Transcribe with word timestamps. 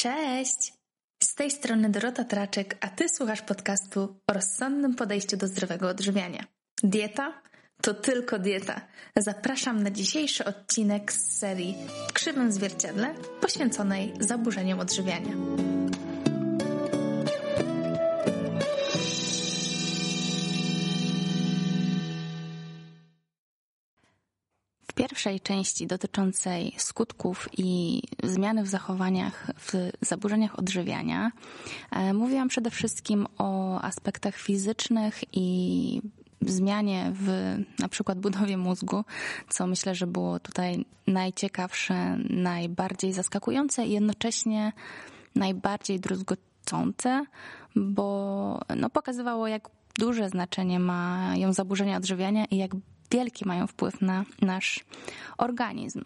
Cześć! 0.00 0.72
Z 1.22 1.34
tej 1.34 1.50
strony 1.50 1.90
Dorota 1.90 2.24
Traczek, 2.24 2.76
a 2.80 2.88
Ty 2.88 3.08
słuchasz 3.08 3.42
podcastu 3.42 4.16
o 4.26 4.32
rozsądnym 4.32 4.94
podejściu 4.94 5.36
do 5.36 5.46
zdrowego 5.46 5.88
odżywiania. 5.88 6.44
Dieta? 6.82 7.42
To 7.82 7.94
tylko 7.94 8.38
dieta. 8.38 8.80
Zapraszam 9.16 9.82
na 9.82 9.90
dzisiejszy 9.90 10.44
odcinek 10.44 11.12
z 11.12 11.38
serii 11.38 11.76
W 12.08 12.12
krzywym 12.12 12.52
zwierciadle 12.52 13.14
poświęconej 13.40 14.14
zaburzeniom 14.20 14.80
odżywiania. 14.80 15.32
Pierwszej 25.18 25.40
części 25.40 25.86
dotyczącej 25.86 26.74
skutków 26.76 27.48
i 27.56 28.02
zmiany 28.22 28.62
w 28.62 28.68
zachowaniach 28.68 29.50
w 29.58 29.90
zaburzeniach 30.00 30.58
odżywiania. 30.58 31.30
E, 31.90 32.14
mówiłam 32.14 32.48
przede 32.48 32.70
wszystkim 32.70 33.26
o 33.38 33.80
aspektach 33.80 34.36
fizycznych 34.36 35.20
i 35.32 36.02
zmianie 36.40 37.12
w 37.14 37.56
na 37.78 37.88
przykład 37.88 38.18
budowie 38.18 38.56
mózgu, 38.56 39.04
co 39.48 39.66
myślę, 39.66 39.94
że 39.94 40.06
było 40.06 40.40
tutaj 40.40 40.84
najciekawsze, 41.06 42.16
najbardziej 42.30 43.12
zaskakujące 43.12 43.86
i 43.86 43.92
jednocześnie 43.92 44.72
najbardziej 45.34 46.00
druzgocące, 46.00 47.24
bo 47.76 48.60
no, 48.76 48.90
pokazywało, 48.90 49.48
jak 49.48 49.68
duże 49.98 50.28
znaczenie 50.28 50.80
mają 50.80 51.52
zaburzenia 51.52 51.96
odżywiania 51.96 52.44
i 52.44 52.56
jak 52.56 52.70
wielki 53.10 53.48
mają 53.48 53.66
wpływ 53.66 54.00
na 54.00 54.24
nasz 54.42 54.84
organizm. 55.38 56.02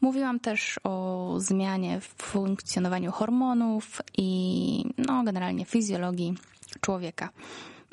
Mówiłam 0.00 0.40
też 0.40 0.80
o 0.84 1.34
zmianie 1.38 2.00
w 2.00 2.14
funkcjonowaniu 2.22 3.12
hormonów 3.12 4.02
i 4.18 4.84
no, 4.98 5.24
generalnie 5.24 5.64
fizjologii 5.64 6.34
człowieka. 6.80 7.28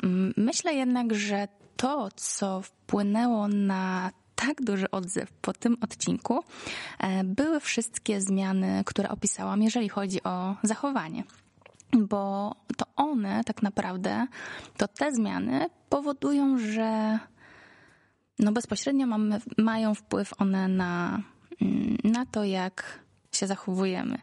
Mm, 0.04 0.34
myślę 0.38 0.74
jednak, 0.74 1.14
że 1.14 1.48
to, 1.78 2.10
co 2.16 2.62
wpłynęło 2.62 3.48
na 3.48 4.12
tak 4.36 4.62
duży 4.62 4.92
odzew 4.92 5.32
po 5.42 5.54
tym 5.54 5.78
odcinku, 5.82 6.44
e, 7.00 7.24
były 7.24 7.60
wszystkie 7.60 8.22
zmiany, 8.22 8.84
które 8.86 9.10
opisałam, 9.10 9.62
jeżeli 9.62 9.90
chodzi 9.90 10.24
o 10.24 10.56
zachowanie. 10.64 11.24
Bo 11.94 12.56
to 12.78 12.86
one 12.96 13.44
tak 13.44 13.62
naprawdę, 13.62 14.28
to 14.78 14.88
te 14.88 15.12
zmiany 15.12 15.66
powodują, 15.90 16.58
że 16.58 17.20
no 18.42 18.52
bezpośrednio 18.52 19.08
mają 19.58 19.96
wpływ 19.96 20.34
one 20.38 20.68
na, 20.68 21.22
mm, 21.62 21.98
na 22.04 22.26
to, 22.26 22.44
jak 22.44 23.00
się 23.32 23.48
zachowujemy. 23.48 24.18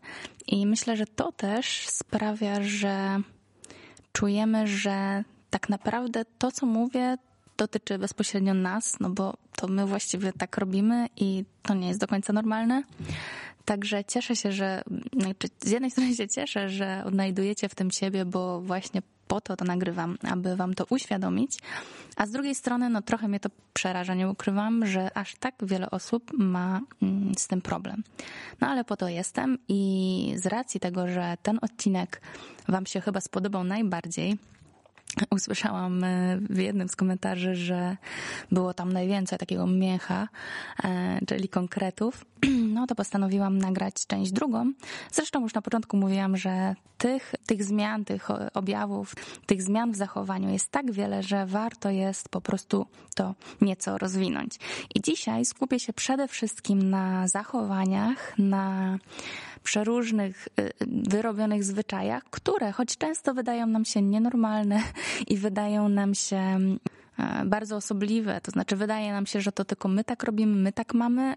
I 0.46 0.66
myślę, 0.66 0.96
że 0.96 1.06
to 1.06 1.32
też 1.32 1.88
sprawia, 1.88 2.62
że 2.62 3.20
czujemy, 4.12 4.66
że 4.66 5.24
tak 5.50 5.68
naprawdę 5.68 6.24
to, 6.38 6.52
co 6.52 6.66
mówię, 6.66 7.16
dotyczy 7.56 7.98
bezpośrednio 7.98 8.54
nas, 8.54 9.00
no 9.00 9.10
bo 9.10 9.36
to 9.56 9.68
my 9.68 9.86
właściwie 9.86 10.32
tak 10.32 10.56
robimy 10.56 11.08
i 11.16 11.44
to 11.62 11.74
nie 11.74 11.88
jest 11.88 12.00
do 12.00 12.06
końca 12.06 12.32
normalne. 12.32 12.82
Także 13.68 14.04
cieszę 14.04 14.36
się, 14.36 14.52
że 14.52 14.82
znaczy 15.20 15.48
z 15.60 15.70
jednej 15.70 15.90
strony 15.90 16.14
się 16.14 16.28
cieszę, 16.28 16.68
że 16.68 17.02
odnajdujecie 17.06 17.68
w 17.68 17.74
tym 17.74 17.90
siebie, 17.90 18.24
bo 18.24 18.60
właśnie 18.60 19.02
po 19.26 19.40
to 19.40 19.56
to 19.56 19.64
nagrywam, 19.64 20.18
aby 20.22 20.56
wam 20.56 20.74
to 20.74 20.84
uświadomić. 20.90 21.58
A 22.16 22.26
z 22.26 22.30
drugiej 22.30 22.54
strony, 22.54 22.88
no 22.88 23.02
trochę 23.02 23.28
mnie 23.28 23.40
to 23.40 23.48
przeraża, 23.72 24.14
nie 24.14 24.28
ukrywam, 24.28 24.86
że 24.86 25.16
aż 25.16 25.34
tak 25.34 25.54
wiele 25.62 25.90
osób 25.90 26.32
ma 26.38 26.80
mm, 27.02 27.32
z 27.38 27.46
tym 27.46 27.60
problem. 27.62 28.02
No 28.60 28.68
ale 28.68 28.84
po 28.84 28.96
to 28.96 29.08
jestem 29.08 29.58
i 29.68 30.32
z 30.36 30.46
racji 30.46 30.80
tego, 30.80 31.08
że 31.08 31.36
ten 31.42 31.58
odcinek 31.62 32.20
wam 32.68 32.86
się 32.86 33.00
chyba 33.00 33.20
spodobał 33.20 33.64
najbardziej, 33.64 34.38
usłyszałam 35.30 36.04
e, 36.04 36.38
w 36.50 36.58
jednym 36.58 36.88
z 36.88 36.96
komentarzy, 36.96 37.54
że 37.54 37.96
było 38.52 38.74
tam 38.74 38.92
najwięcej 38.92 39.38
takiego 39.38 39.66
mięcha, 39.66 40.28
e, 40.84 41.18
czyli 41.26 41.48
konkretów, 41.48 42.24
no 42.78 42.86
to 42.86 42.94
postanowiłam 42.94 43.58
nagrać 43.58 44.06
część 44.06 44.32
drugą. 44.32 44.72
Zresztą 45.12 45.40
już 45.40 45.54
na 45.54 45.62
początku 45.62 45.96
mówiłam, 45.96 46.36
że 46.36 46.74
tych, 46.98 47.34
tych 47.46 47.64
zmian, 47.64 48.04
tych 48.04 48.28
objawów, 48.54 49.14
tych 49.46 49.62
zmian 49.62 49.92
w 49.92 49.96
zachowaniu 49.96 50.50
jest 50.50 50.70
tak 50.70 50.92
wiele, 50.92 51.22
że 51.22 51.46
warto 51.46 51.90
jest 51.90 52.28
po 52.28 52.40
prostu 52.40 52.86
to 53.14 53.34
nieco 53.60 53.98
rozwinąć. 53.98 54.58
I 54.94 55.00
dzisiaj 55.00 55.44
skupię 55.44 55.80
się 55.80 55.92
przede 55.92 56.28
wszystkim 56.28 56.90
na 56.90 57.28
zachowaniach, 57.28 58.38
na 58.38 58.98
przeróżnych 59.62 60.48
y, 60.60 60.70
wyrobionych 60.86 61.64
zwyczajach, 61.64 62.24
które 62.30 62.72
choć 62.72 62.96
często 62.96 63.34
wydają 63.34 63.66
nam 63.66 63.84
się 63.84 64.02
nienormalne 64.02 64.82
i 65.26 65.36
wydają 65.36 65.88
nam 65.88 66.14
się 66.14 66.58
E, 67.18 67.44
bardzo 67.44 67.76
osobliwe, 67.76 68.40
to 68.40 68.50
znaczy 68.50 68.76
wydaje 68.76 69.12
nam 69.12 69.26
się, 69.26 69.40
że 69.40 69.52
to 69.52 69.64
tylko 69.64 69.88
my 69.88 70.04
tak 70.04 70.22
robimy, 70.22 70.56
my 70.56 70.72
tak 70.72 70.94
mamy. 70.94 71.34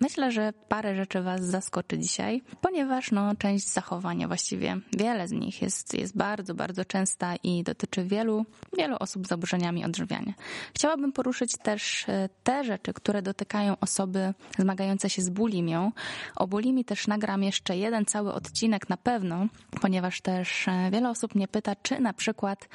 Myślę, 0.00 0.32
że 0.32 0.52
parę 0.68 0.96
rzeczy 0.96 1.22
Was 1.22 1.44
zaskoczy 1.44 1.98
dzisiaj, 1.98 2.42
ponieważ 2.60 3.10
no, 3.10 3.34
część 3.36 3.68
zachowania, 3.68 4.28
właściwie 4.28 4.76
wiele 4.96 5.28
z 5.28 5.32
nich 5.32 5.62
jest, 5.62 5.94
jest 5.94 6.16
bardzo, 6.16 6.54
bardzo 6.54 6.84
częsta 6.84 7.36
i 7.42 7.62
dotyczy 7.62 8.04
wielu, 8.04 8.44
wielu 8.78 8.96
osób 9.00 9.26
z 9.26 9.28
zaburzeniami 9.28 9.84
odżywiania. 9.84 10.32
Chciałabym 10.74 11.12
poruszyć 11.12 11.52
też 11.56 12.08
e, 12.08 12.28
te 12.44 12.64
rzeczy, 12.64 12.92
które 12.92 13.22
dotykają 13.22 13.76
osoby 13.80 14.34
zmagające 14.58 15.10
się 15.10 15.22
z 15.22 15.30
bulimią. 15.30 15.92
O 16.36 16.46
bulimi 16.46 16.84
też 16.84 17.06
nagram 17.06 17.42
jeszcze 17.42 17.76
jeden 17.76 18.04
cały 18.04 18.32
odcinek 18.32 18.88
na 18.88 18.96
pewno, 18.96 19.46
ponieważ 19.80 20.20
też 20.20 20.68
e, 20.68 20.90
wiele 20.90 21.10
osób 21.10 21.34
mnie 21.34 21.48
pyta, 21.48 21.76
czy 21.76 22.00
na 22.00 22.12
przykład 22.12 22.68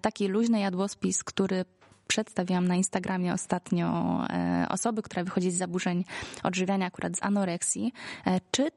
taki 0.00 0.28
luźny 0.28 0.60
jadłospis, 0.60 1.24
który 1.24 1.64
przedstawiłam 2.12 2.68
na 2.68 2.74
Instagramie 2.74 3.32
ostatnio 3.32 3.86
e, 4.30 4.66
osoby, 4.68 5.02
która 5.02 5.24
wychodzi 5.24 5.50
z 5.50 5.56
zaburzeń 5.56 6.04
odżywiania, 6.42 6.86
akurat 6.86 7.16
z 7.16 7.22
anoreksji. 7.22 7.92
E, 8.26 8.40
czy 8.50 8.68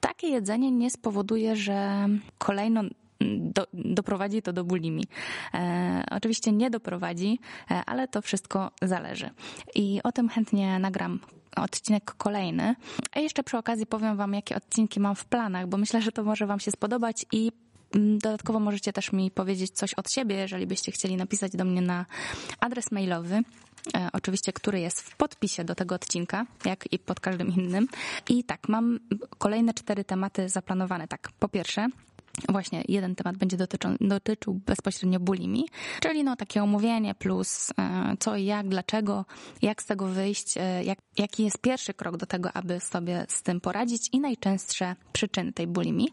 takie 0.00 0.28
jedzenie 0.28 0.70
nie 0.70 0.90
spowoduje, 0.90 1.56
że 1.56 2.08
kolejno 2.38 2.82
do, 3.38 3.66
doprowadzi 3.74 4.42
to 4.42 4.52
do 4.52 4.64
bulimi. 4.64 5.04
E, 5.54 6.04
oczywiście 6.10 6.52
nie 6.52 6.70
doprowadzi, 6.70 7.38
e, 7.70 7.82
ale 7.86 8.08
to 8.08 8.22
wszystko 8.22 8.70
zależy. 8.82 9.30
I 9.74 10.00
o 10.04 10.12
tym 10.12 10.28
chętnie 10.28 10.78
nagram 10.78 11.20
odcinek 11.56 12.14
kolejny. 12.18 12.74
A 13.12 13.20
jeszcze 13.20 13.42
przy 13.42 13.58
okazji 13.58 13.86
powiem 13.86 14.16
Wam, 14.16 14.34
jakie 14.34 14.56
odcinki 14.56 15.00
mam 15.00 15.14
w 15.14 15.24
planach, 15.24 15.66
bo 15.66 15.76
myślę, 15.76 16.02
że 16.02 16.12
to 16.12 16.24
może 16.24 16.46
Wam 16.46 16.60
się 16.60 16.70
spodobać 16.70 17.26
i 17.32 17.52
dodatkowo 17.94 18.60
możecie 18.60 18.92
też 18.92 19.12
mi 19.12 19.30
powiedzieć 19.30 19.70
coś 19.70 19.94
od 19.94 20.10
siebie, 20.10 20.36
jeżeli 20.36 20.66
byście 20.66 20.92
chcieli 20.92 21.16
napisać 21.16 21.52
do 21.52 21.64
mnie 21.64 21.80
na 21.80 22.06
adres 22.60 22.90
mailowy. 22.92 23.42
E, 23.94 24.08
oczywiście, 24.12 24.52
który 24.52 24.80
jest 24.80 25.00
w 25.00 25.16
podpisie 25.16 25.64
do 25.64 25.74
tego 25.74 25.94
odcinka, 25.94 26.46
jak 26.64 26.92
i 26.92 26.98
pod 26.98 27.20
każdym 27.20 27.48
innym. 27.48 27.88
I 28.28 28.44
tak, 28.44 28.68
mam 28.68 29.00
kolejne 29.38 29.74
cztery 29.74 30.04
tematy 30.04 30.48
zaplanowane. 30.48 31.08
Tak, 31.08 31.28
po 31.38 31.48
pierwsze, 31.48 31.88
Właśnie 32.48 32.82
jeden 32.88 33.14
temat 33.14 33.36
będzie 33.36 33.56
dotyczą, 33.56 33.96
dotyczył 34.00 34.54
bezpośrednio 34.66 35.20
bulimi, 35.20 35.68
czyli 36.00 36.24
no 36.24 36.36
takie 36.36 36.62
omówienie 36.62 37.14
plus 37.14 37.70
e, 37.78 38.16
co 38.20 38.36
i 38.36 38.44
jak, 38.44 38.68
dlaczego, 38.68 39.24
jak 39.62 39.82
z 39.82 39.86
tego 39.86 40.06
wyjść, 40.06 40.56
e, 40.56 40.84
jak, 40.84 40.98
jaki 41.18 41.44
jest 41.44 41.58
pierwszy 41.58 41.94
krok 41.94 42.16
do 42.16 42.26
tego, 42.26 42.52
aby 42.52 42.80
sobie 42.80 43.26
z 43.28 43.42
tym 43.42 43.60
poradzić 43.60 44.08
i 44.12 44.20
najczęstsze 44.20 44.96
przyczyny 45.12 45.52
tej 45.52 45.66
bulimi. 45.66 46.08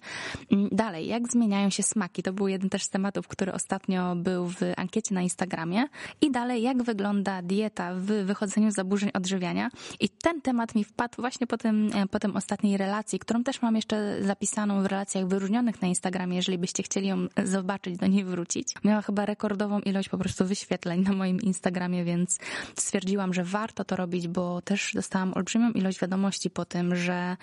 Mm, 0.52 0.70
dalej, 0.72 1.08
jak 1.08 1.32
zmieniają 1.32 1.70
się 1.70 1.84
smaki, 1.84 2.24
to 2.24 2.34
był 2.34 2.48
jeden 2.48 2.70
też 2.70 2.84
z 2.84 2.90
tematów, 2.90 3.28
który 3.28 3.54
ostatnio 3.54 4.16
był 4.16 4.48
w 4.48 4.60
ankiecie 4.78 5.16
na 5.16 5.22
Instagramie. 5.22 5.86
I 6.22 6.32
dalej, 6.32 6.64
jak 6.64 6.84
wygląda 6.84 7.42
dieta 7.42 7.94
w 7.94 8.06
wychodzeniu 8.06 8.72
z 8.72 8.76
zaburzeń 8.76 9.10
odżywiania. 9.14 9.70
I 10.00 10.10
ten 10.10 10.42
temat 10.42 10.76
mi 10.76 10.84
wpadł 10.84 11.22
właśnie 11.22 11.48
po 11.48 11.58
tym, 11.58 11.90
e, 11.94 12.08
po 12.08 12.20
tym 12.20 12.36
ostatniej 12.36 12.78
relacji, 12.78 13.20
którą 13.20 13.44
też 13.44 13.62
mam 13.62 13.76
jeszcze 13.76 14.24
zapisaną 14.24 14.82
w 14.82 14.86
relacjach 14.86 15.28
wyróżnionych 15.28 15.82
na 15.82 15.88
Instagramie 15.88 16.17
Instagramie, 16.18 16.36
jeżeli 16.36 16.58
byście 16.58 16.84
chcieli 16.84 17.08
ją 17.08 17.28
zobaczyć, 17.44 17.98
do 17.98 18.08
niej 18.08 18.24
wrócić. 18.26 18.74
Miała 18.84 19.02
chyba 19.02 19.26
rekordową 19.26 19.80
ilość 19.80 20.10
po 20.10 20.18
prostu 20.18 20.46
wyświetleń 20.46 21.02
na 21.02 21.14
moim 21.14 21.42
Instagramie, 21.42 22.04
więc 22.04 22.40
stwierdziłam, 22.76 23.34
że 23.34 23.44
warto 23.44 23.86
to 23.86 23.96
robić, 23.96 24.28
bo 24.28 24.62
też 24.62 24.92
dostałam 24.94 25.34
olbrzymią 25.34 25.72
ilość 25.72 26.00
wiadomości 26.00 26.50
po 26.50 26.66
tym, 26.66 26.96
że 26.96 27.38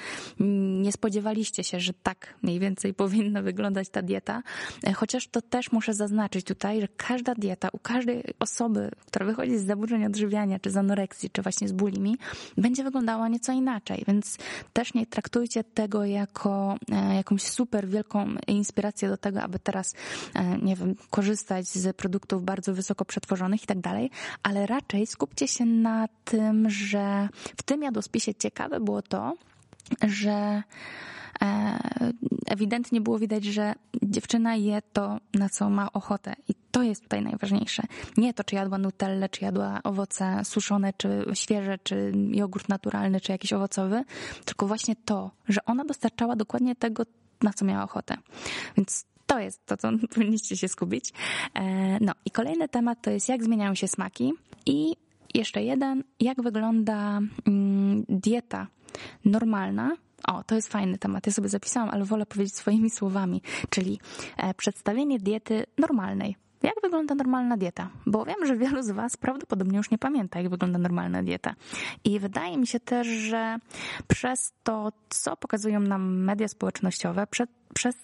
nie 0.82 0.93
spodziewaliście 0.93 1.65
się, 1.65 1.81
że 1.81 1.93
tak 2.03 2.35
mniej 2.43 2.61
więcej 2.61 2.94
powinna 2.94 3.43
wyglądać 3.43 3.88
ta 3.88 4.03
dieta. 4.03 4.43
Chociaż 4.94 5.29
to 5.29 5.43
też 5.43 5.73
muszę 5.73 5.94
zaznaczyć 5.94 6.47
tutaj, 6.47 6.81
że 6.81 6.88
każda 6.97 7.35
dieta 7.35 7.69
u 7.73 7.79
każdej 7.79 8.25
osoby, 8.41 8.91
która 9.06 9.26
wychodzi 9.26 9.59
z 9.59 9.67
zaburzeń 9.67 10.05
odżywiania, 10.05 10.59
czy 10.59 10.71
z 10.71 10.76
anoreksji, 10.76 11.31
czy 11.31 11.43
właśnie 11.43 11.69
z 11.69 11.73
bulimi, 11.73 12.17
będzie 12.56 12.85
wyglądała 12.85 13.29
nieco 13.29 13.53
inaczej, 13.53 14.05
więc 14.09 14.38
też 14.73 14.94
nie 14.94 15.06
traktujcie 15.06 15.65
tego 15.65 16.05
jako 16.05 16.76
e, 16.93 17.15
jakąś 17.15 17.43
super 17.43 17.88
wielką 17.88 18.35
inspirację 18.64 19.08
do 19.08 19.16
tego, 19.16 19.43
aby 19.43 19.58
teraz, 19.58 19.94
e, 20.34 20.58
nie 20.58 20.76
wiem, 20.76 20.94
korzystać 21.11 21.66
z 21.66 21.96
produktów 21.96 22.44
bardzo 22.44 22.75
wysoko 22.75 23.05
przetworzonych 23.05 23.62
i 23.62 23.66
tak 23.66 23.81
dalej, 23.81 24.11
ale 24.43 24.66
raczej 24.66 25.06
skupcie 25.06 25.49
się 25.49 25.64
na 25.64 26.08
tym, 26.25 26.70
że 26.70 27.28
w 27.56 27.62
tym 27.62 27.82
jadłospisie 27.82 28.34
ciekawe 28.34 28.81
było 28.81 29.02
to, 29.02 29.37
że 30.02 30.62
e, 31.43 31.78
ewidentnie 32.46 33.00
było 33.00 33.19
widać, 33.19 33.44
że 33.44 33.75
dziewczyna 34.02 34.56
je 34.56 34.82
to, 34.93 35.19
na 35.34 35.49
co 35.49 35.70
ma 35.70 35.93
ochotę. 35.93 36.34
I 36.49 36.55
to 36.70 36.82
jest 36.82 37.02
tutaj 37.02 37.22
najważniejsze. 37.22 37.82
Nie 38.16 38.34
to, 38.34 38.44
czy 38.44 38.55
jadła 38.55 38.78
nutellę, 38.78 39.28
czy 39.28 39.44
jadła 39.44 39.81
owoce 39.84 40.44
suszone, 40.44 40.93
czy 40.93 41.25
świeże, 41.34 41.78
czy 41.78 42.12
jogurt 42.31 42.69
naturalny, 42.69 43.20
czy 43.20 43.32
jakiś 43.32 43.52
owocowy, 43.52 44.05
tylko 44.44 44.66
właśnie 44.66 44.96
to, 45.05 45.31
że 45.49 45.64
ona 45.64 45.84
dostarczała 45.84 46.37
dokładnie 46.37 46.76
tego, 46.76 47.02
na 47.44 47.52
co 47.52 47.64
miała 47.64 47.85
ochotę. 47.85 48.17
Więc 48.76 49.06
to 49.26 49.38
jest 49.38 49.67
to, 49.67 49.76
co 49.76 49.88
powinniście 50.14 50.56
się 50.56 50.69
skupić. 50.69 51.12
E, 51.55 51.62
no 52.00 52.12
i 52.25 52.31
kolejny 52.31 52.69
temat 52.69 52.99
to 53.02 53.11
jest, 53.11 53.29
jak 53.29 53.44
zmieniają 53.44 53.75
się 53.75 53.88
smaki 53.88 54.32
i 54.67 54.96
jeszcze 55.35 55.62
jeden, 55.62 56.05
jak 56.20 56.43
wygląda 56.43 57.20
mm, 57.46 58.05
dieta 58.08 58.67
normalna 59.25 59.96
o, 60.29 60.44
to 60.44 60.55
jest 60.55 60.69
fajny 60.69 60.99
temat. 60.99 61.26
Ja 61.26 61.32
sobie 61.32 61.49
zapisałam, 61.49 61.91
ale 61.91 62.05
wolę 62.05 62.26
powiedzieć 62.26 62.56
swoimi 62.56 62.91
słowami, 62.91 63.43
czyli 63.70 64.00
e, 64.37 64.55
przedstawienie 64.55 65.19
diety 65.19 65.67
normalnej. 65.79 66.37
Jak 66.64 66.75
wygląda 66.82 67.14
normalna 67.14 67.56
dieta? 67.56 67.88
Bo 68.06 68.25
wiem, 68.25 68.46
że 68.46 68.56
wielu 68.56 68.82
z 68.82 68.90
Was 68.90 69.16
prawdopodobnie 69.16 69.76
już 69.78 69.90
nie 69.90 69.99
pamięta, 69.99 70.40
jak 70.40 70.50
wygląda 70.50 70.78
normalna 70.78 71.22
dieta. 71.22 71.55
I 72.05 72.20
wydaje 72.20 72.58
mi 72.58 72.66
się 72.66 72.81
też, 72.81 73.06
że 73.06 73.58
przez 74.08 74.52
to, 74.62 74.93
co 75.08 75.37
pokazują 75.37 75.81
nam 75.81 76.16
media 76.16 76.49
społecznościowe, 76.49 77.26
przez 77.26 77.49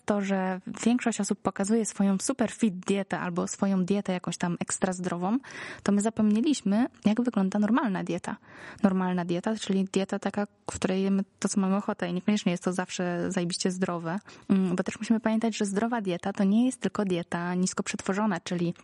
to, 0.04 0.20
że 0.20 0.60
większość 0.84 1.20
osób 1.20 1.38
pokazuje 1.42 1.86
swoją 1.86 2.18
super 2.18 2.50
fit 2.50 2.74
dietę 2.74 3.20
albo 3.20 3.48
swoją 3.48 3.84
dietę 3.84 4.12
jakąś 4.12 4.36
tam 4.36 4.56
ekstra 4.60 4.92
zdrową, 4.92 5.38
to 5.82 5.92
my 5.92 6.00
zapomnieliśmy, 6.00 6.86
jak 7.04 7.22
wygląda 7.22 7.58
normalna 7.58 8.04
dieta. 8.04 8.36
Normalna 8.82 9.24
dieta, 9.24 9.56
czyli 9.56 9.84
dieta 9.92 10.18
taka, 10.18 10.46
w 10.46 10.74
której 10.74 11.02
jemy 11.02 11.24
to, 11.38 11.48
co 11.48 11.60
mamy 11.60 11.76
ochotę 11.76 12.08
i 12.08 12.12
niekoniecznie 12.12 12.52
jest 12.52 12.64
to 12.64 12.72
zawsze 12.72 13.32
zajebiście 13.32 13.70
zdrowe, 13.70 14.18
mm, 14.48 14.76
bo 14.76 14.82
też 14.82 14.98
musimy 14.98 15.20
pamiętać, 15.20 15.56
że 15.56 15.66
zdrowa 15.66 16.00
dieta 16.00 16.32
to 16.32 16.44
nie 16.44 16.66
jest 16.66 16.80
tylko 16.80 17.04
dieta 17.04 17.54
nisko 17.54 17.82
przetworzona, 17.82 18.40
czyli 18.40 18.74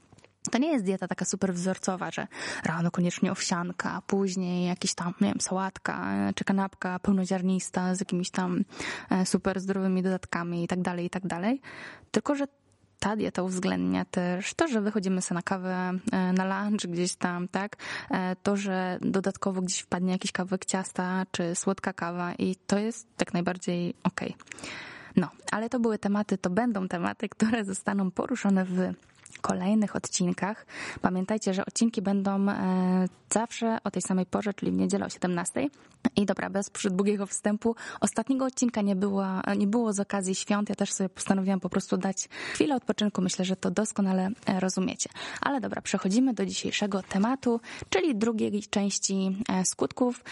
to 0.51 0.59
nie 0.59 0.73
jest 0.73 0.85
dieta 0.85 1.09
taka 1.09 1.25
super 1.25 1.55
wzorcowa, 1.55 2.11
że 2.11 2.27
rano 2.65 2.91
koniecznie 2.91 3.33
owsianka, 3.33 4.03
później 4.07 4.67
jakiś 4.67 4.95
tam, 4.95 5.15
nie 5.21 5.29
wiem, 5.29 5.41
sałatka 5.41 6.15
czy 6.35 6.45
kanapka 6.45 6.99
pełnoziarnista 6.99 7.95
z 7.95 8.01
jakimiś 8.01 8.31
tam 8.31 8.65
e, 9.11 9.27
super 9.27 9.61
zdrowymi 9.61 10.03
dodatkami 10.03 10.65
i 10.65 10.69
tak 10.69 10.83
dalej, 10.83 11.07
i 11.07 11.11
tak 11.11 11.27
dalej. 11.27 11.61
Tylko, 12.11 12.35
że 12.35 12.47
ta 12.99 13.17
dieta 13.17 13.43
uwzględnia 13.43 14.05
też 14.05 14.55
to, 14.55 14.69
że 14.69 14.81
wychodzimy 14.81 15.23
sobie 15.23 15.37
na 15.37 15.43
kawę, 15.43 15.93
e, 16.13 16.33
na 16.33 16.45
lunch 16.45 16.87
gdzieś 16.87 17.17
tam, 17.17 17.49
tak? 17.49 17.77
E, 18.11 18.37
to, 18.37 18.57
że 18.57 18.99
dodatkowo 19.01 19.63
gdzieś 19.63 19.81
wpadnie 19.81 20.13
jakiś 20.13 20.33
kawałek 20.33 20.65
ciasta 20.65 21.27
czy 21.31 21.55
słodka 21.55 21.93
kawa 21.93 22.35
i 22.35 22.57
to 22.67 22.79
jest 22.79 23.17
tak 23.17 23.35
najbardziej 23.35 23.95
okej. 24.05 24.35
Okay. 24.35 24.71
No, 25.17 25.29
ale 25.53 25.69
to 25.69 25.81
były 25.81 25.99
tematy, 25.99 26.39
to 26.39 26.51
będą 26.51 26.89
tematy, 26.89 27.29
które 27.29 27.65
zostaną 27.65 28.11
poruszone 28.11 28.65
w 28.65 28.93
kolejnych 29.41 29.97
odcinkach. 29.97 30.67
Pamiętajcie, 31.01 31.55
że 31.55 31.67
odcinki 31.67 32.03
będą 32.03 32.49
e, 32.49 33.09
zawsze 33.33 33.79
o 33.85 33.91
tej 33.91 34.03
samej 34.03 34.27
porze, 34.27 34.55
czyli 34.55 34.73
w 34.73 34.75
niedzielę 34.75 35.07
o 35.07 35.09
17. 35.09 35.69
I 36.17 36.27
dobra, 36.27 36.51
bez 36.51 36.71
długiego 36.91 37.27
wstępu. 37.27 37.77
Ostatniego 38.01 38.45
odcinka 38.45 38.83
nie 38.83 38.97
było, 38.97 39.27
nie 39.57 39.67
było 39.67 39.93
z 39.93 40.01
okazji 40.01 40.35
świąt. 40.35 40.69
Ja 40.69 40.75
też 40.75 40.93
sobie 40.93 41.09
postanowiłam 41.09 41.61
po 41.61 41.69
prostu 41.69 41.97
dać 41.97 42.29
chwilę 42.53 42.77
odpoczynku. 42.77 43.23
Myślę, 43.23 43.45
że 43.45 43.57
to 43.57 43.71
doskonale 43.71 44.31
e, 44.47 44.61
rozumiecie. 44.61 45.11
Ale 45.41 45.61
dobra, 45.61 45.83
przechodzimy 45.83 46.35
do 46.35 46.47
dzisiejszego 46.47 47.03
tematu, 47.03 47.61
czyli 47.91 48.15
drugiej 48.15 48.63
części 48.71 49.37
e, 49.49 49.65
skutków 49.65 50.25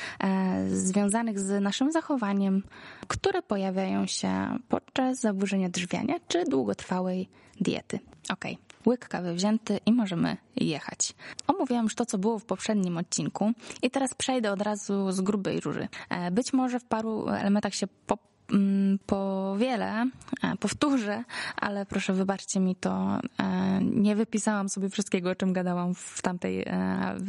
związanych 0.68 1.40
z 1.40 1.62
naszym 1.62 1.92
zachowaniem, 1.92 2.62
które 3.08 3.42
pojawiają 3.42 4.06
się 4.06 4.58
podczas 4.68 5.20
zaburzenia 5.20 5.68
drzwiania 5.68 6.14
czy 6.28 6.44
długotrwałej 6.44 7.28
diety. 7.60 7.98
Ok, 8.28 8.44
łyk 8.86 9.08
kawy 9.08 9.34
wzięty 9.34 9.80
i 9.86 9.92
możemy 9.92 10.36
jechać. 10.56 11.14
Omówiłam 11.46 11.84
już 11.84 11.94
to, 11.94 12.06
co 12.06 12.18
było 12.18 12.38
w 12.38 12.44
poprzednim 12.44 12.98
odcinku 12.98 13.52
i 13.82 13.90
teraz 13.90 14.14
przejdę 14.14 14.52
od 14.52 14.62
razu 14.62 15.12
z 15.12 15.20
grubej 15.20 15.60
róży. 15.60 15.88
E, 16.10 16.30
być 16.30 16.52
może 16.52 16.80
w 16.80 16.84
paru 16.84 17.28
elementach 17.28 17.74
się 17.74 17.86
po 18.06 18.18
mm, 18.52 18.98
po 19.06 19.54
wiele 19.58 20.10
e, 20.42 20.56
powtórzę, 20.60 21.24
ale 21.56 21.86
proszę 21.86 22.12
wybaczcie 22.12 22.60
mi 22.60 22.76
to. 22.76 23.18
E, 23.38 23.80
nie 23.82 24.16
wypisałam 24.16 24.68
sobie 24.68 24.88
wszystkiego, 24.88 25.30
o 25.30 25.34
czym 25.34 25.52
gadałam 25.52 25.94
w 25.94 26.22
tamtej 26.22 26.64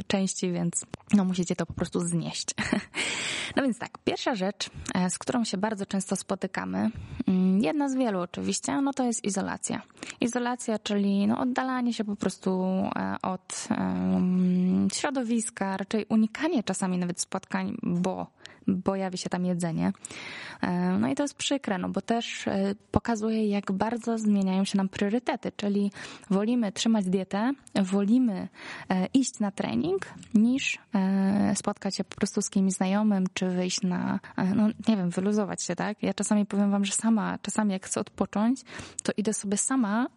części, 0.08 0.52
więc 0.52 0.86
no 1.14 1.26
musicie 1.26 1.56
to 1.56 1.66
po 1.66 1.74
prostu 1.74 2.00
znieść. 2.00 2.48
No 3.56 3.64
więc 3.64 3.80
tak, 3.80 3.98
pierwsza 4.04 4.36
rzecz, 4.36 4.70
e, 4.94 5.10
z 5.10 5.18
którą 5.18 5.44
się 5.44 5.58
bardzo 5.58 5.86
często 5.86 6.16
spotykamy, 6.16 6.92
mm, 7.28 7.60
jedna 7.64 7.90
z 7.90 7.96
wielu 7.96 8.20
oczywiście, 8.20 8.82
no 8.82 8.94
to 8.94 9.04
jest 9.04 9.26
izolacja. 9.26 9.82
Izolacja, 10.22 10.80
czyli 10.80 11.28
no 11.28 11.40
oddalanie 11.40 11.94
się 11.94 12.04
po 12.04 12.16
prostu 12.16 12.64
e, 12.96 13.16
od 13.22 13.68
środowiska, 14.94 15.78
raczej 15.78 16.06
unikanie 16.10 16.64
czasami 16.64 16.98
nawet 16.98 17.22
spotkań, 17.22 17.78
bo 17.84 18.28
pojawi 18.84 19.18
się 19.18 19.30
tam 19.30 19.46
jedzenie. 19.46 19.94
E, 20.62 20.98
no 21.00 21.08
i 21.08 21.16
to 21.16 21.24
jest 21.24 21.36
przykre, 21.36 21.78
no 21.78 21.90
bo 21.90 22.02
też 22.02 22.46
pokazuje, 22.92 23.48
jak 23.48 23.72
bardzo 23.72 24.18
zmieniają 24.18 24.66
się 24.66 24.78
nam 24.78 24.90
priorytety, 24.90 25.52
czyli 25.58 25.92
wolimy 26.30 26.72
trzymać 26.72 27.06
dietę, 27.06 27.52
wolimy 27.76 28.48
iść 29.14 29.40
na 29.40 29.52
trening, 29.52 30.14
niż 30.34 30.80
spotkać 31.56 31.96
się 31.96 32.04
po 32.04 32.16
prostu 32.16 32.42
z 32.42 32.50
kimś 32.50 32.74
znajomym, 32.74 33.26
czy 33.34 33.50
wyjść 33.50 33.82
na, 33.82 34.20
no 34.56 34.68
nie 34.88 34.98
wiem, 34.98 35.10
wyluzować 35.10 35.64
się, 35.64 35.76
tak? 35.76 36.04
Ja 36.04 36.14
czasami 36.14 36.46
powiem 36.46 36.72
wam, 36.72 36.86
że 36.86 36.94
sama, 36.94 37.38
czasami 37.42 37.74
jak 37.74 37.86
chcę 37.86 38.00
odpocząć, 38.02 38.62
to 39.04 39.12
idę 39.18 39.34
sobie 39.34 39.58
sama 39.58 40.08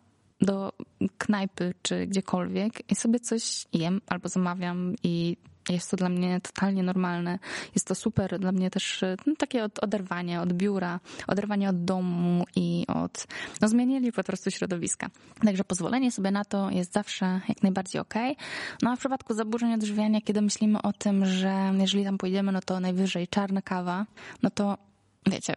do 0.41 0.73
knajpy 1.19 1.75
czy 1.83 2.07
gdziekolwiek 2.07 2.91
i 2.91 2.95
sobie 2.95 3.21
coś 3.21 3.67
jem 3.73 4.01
albo 4.07 4.29
zamawiam 4.29 4.95
i 5.03 5.37
jest 5.73 5.91
to 5.91 5.97
dla 5.97 6.09
mnie 6.09 6.41
totalnie 6.41 6.83
normalne. 6.83 7.39
Jest 7.75 7.87
to 7.87 7.95
super 7.95 8.39
dla 8.39 8.53
mnie 8.53 8.71
też 8.71 9.05
no, 9.27 9.35
takie 9.39 9.65
od, 9.65 9.79
oderwanie 9.79 10.41
od 10.41 10.53
biura, 10.53 11.01
oderwanie 11.27 11.69
od 11.69 11.85
domu 11.85 12.45
i 12.57 12.85
od, 12.89 13.27
no 13.61 13.69
zmienili 13.69 14.13
po 14.13 14.25
prostu 14.25 14.51
środowiska. 14.51 15.11
Także 15.45 15.65
pozwolenie 15.65 16.13
sobie 16.13 16.31
na 16.31 16.45
to 16.45 16.71
jest 16.71 16.93
zawsze 16.93 17.41
jak 17.49 17.63
najbardziej. 17.63 18.01
Okay. 18.01 18.35
No 18.83 18.91
a 18.91 18.97
w 18.97 18.99
przypadku 18.99 19.35
zaburzeń 19.35 19.75
odżywiania, 19.75 20.21
kiedy 20.21 20.43
myślimy 20.43 20.83
o 20.83 20.93
tym, 20.93 21.27
że 21.27 21.73
jeżeli 21.79 22.05
tam 22.05 22.19
pojedziemy, 22.19 22.53
no 22.53 22.61
to 22.61 22.81
najwyżej 22.81 23.29
czarna 23.29 23.63
kawa, 23.63 24.07
no 24.43 24.51
to 24.51 24.79
wiecie, 25.27 25.55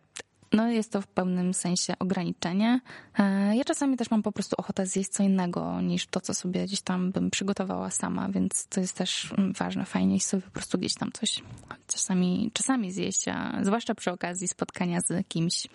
no 0.53 0.69
jest 0.69 0.91
to 0.91 1.01
w 1.01 1.07
pełnym 1.07 1.53
sensie 1.53 1.93
ograniczenie. 1.99 2.81
E, 3.19 3.55
ja 3.55 3.63
czasami 3.63 3.97
też 3.97 4.11
mam 4.11 4.23
po 4.23 4.31
prostu 4.31 4.55
ochotę 4.57 4.85
zjeść 4.85 5.09
co 5.09 5.23
innego 5.23 5.81
niż 5.81 6.07
to, 6.07 6.21
co 6.21 6.33
sobie 6.33 6.65
gdzieś 6.65 6.81
tam 6.81 7.11
bym 7.11 7.31
przygotowała 7.31 7.89
sama, 7.89 8.29
więc 8.29 8.67
to 8.67 8.81
jest 8.81 8.97
też 8.97 9.33
mm, 9.37 9.53
ważne, 9.53 9.85
fajnie 9.85 10.19
sobie 10.19 10.43
po 10.43 10.51
prostu 10.51 10.77
gdzieś 10.77 10.93
tam 10.93 11.11
coś 11.11 11.41
czasami, 11.87 12.51
czasami 12.53 12.91
zjeść, 12.91 13.27
a 13.27 13.63
zwłaszcza 13.63 13.95
przy 13.95 14.11
okazji 14.11 14.47
spotkania 14.47 15.01
z 15.01 15.27
kimś 15.27 15.67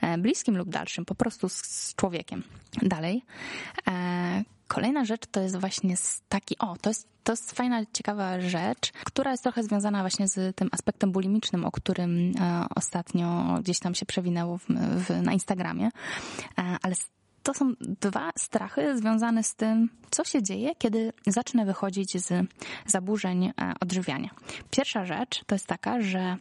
e, 0.00 0.18
bliskim 0.18 0.56
lub 0.56 0.68
dalszym, 0.68 1.04
po 1.04 1.14
prostu 1.14 1.48
z 1.48 1.94
człowiekiem. 1.96 2.42
Dalej. 2.82 3.22
Kolejna 4.74 5.04
rzecz 5.04 5.26
to 5.30 5.40
jest 5.40 5.56
właśnie 5.56 5.94
taki, 6.28 6.58
o, 6.58 6.76
to 6.80 6.90
jest 6.90 7.14
to 7.24 7.32
jest 7.32 7.52
fajna, 7.52 7.82
ciekawa 7.92 8.40
rzecz, 8.40 8.92
która 9.04 9.30
jest 9.30 9.42
trochę 9.42 9.62
związana 9.62 10.00
właśnie 10.00 10.28
z 10.28 10.56
tym 10.56 10.68
aspektem 10.72 11.12
bulimicznym, 11.12 11.64
o 11.64 11.70
którym 11.70 12.32
e, 12.40 12.66
ostatnio 12.76 13.58
gdzieś 13.62 13.78
tam 13.78 13.94
się 13.94 14.06
przewinęło 14.06 14.58
w, 14.58 14.64
w, 14.96 15.22
na 15.22 15.32
Instagramie, 15.32 15.86
e, 15.86 16.76
ale 16.82 16.94
to 17.44 17.54
są 17.54 17.72
dwa 17.80 18.30
strachy 18.38 18.98
związane 18.98 19.42
z 19.42 19.54
tym, 19.54 19.88
co 20.10 20.24
się 20.24 20.42
dzieje, 20.42 20.74
kiedy 20.78 21.12
zacznę 21.26 21.64
wychodzić 21.64 22.22
z 22.22 22.46
zaburzeń 22.86 23.44
e, 23.44 23.52
odżywiania. 23.80 24.30
Pierwsza 24.70 25.04
rzecz 25.04 25.44
to 25.46 25.54
jest 25.54 25.66
taka, 25.66 26.00
że 26.00 26.36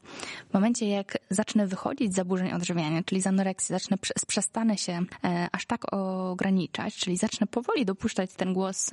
w 0.49 0.53
momencie 0.53 0.89
jak 0.89 1.17
zacznę 1.29 1.67
wychodzić 1.67 2.11
z 2.11 2.15
zaburzeń 2.15 2.51
odżywiania, 2.51 3.03
czyli 3.03 3.21
z 3.21 3.27
anoreksji, 3.27 3.73
zacznę, 3.73 3.97
przestanę 4.27 4.77
się 4.77 4.99
e, 5.23 5.47
aż 5.51 5.65
tak 5.65 5.93
ograniczać, 5.93 6.95
czyli 6.95 7.17
zacznę 7.17 7.47
powoli 7.47 7.85
dopuszczać 7.85 8.33
ten 8.33 8.53
głos 8.53 8.89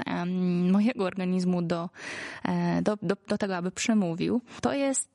mojego 0.70 1.04
organizmu 1.04 1.62
do, 1.62 1.90
e, 2.44 2.82
do, 2.82 2.96
do, 3.02 3.16
do 3.28 3.38
tego, 3.38 3.56
aby 3.56 3.70
przemówił, 3.70 4.40
to 4.60 4.74
jest 4.74 5.08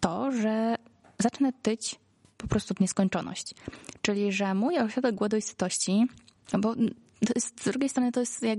to, 0.00 0.32
że 0.32 0.76
zacznę 1.18 1.52
tyć 1.62 2.03
po 2.44 2.48
prostu 2.48 2.74
w 2.74 2.80
nieskończoność. 2.80 3.54
Czyli, 4.02 4.32
że 4.32 4.54
mój 4.54 4.78
ośrodek 4.78 5.14
głodu 5.14 5.36
i 5.36 5.42
sytości, 5.42 6.06
bo 6.58 6.74
z 7.36 7.52
drugiej 7.64 7.88
strony 7.88 8.12
to 8.12 8.20
jest 8.20 8.42
jak 8.42 8.58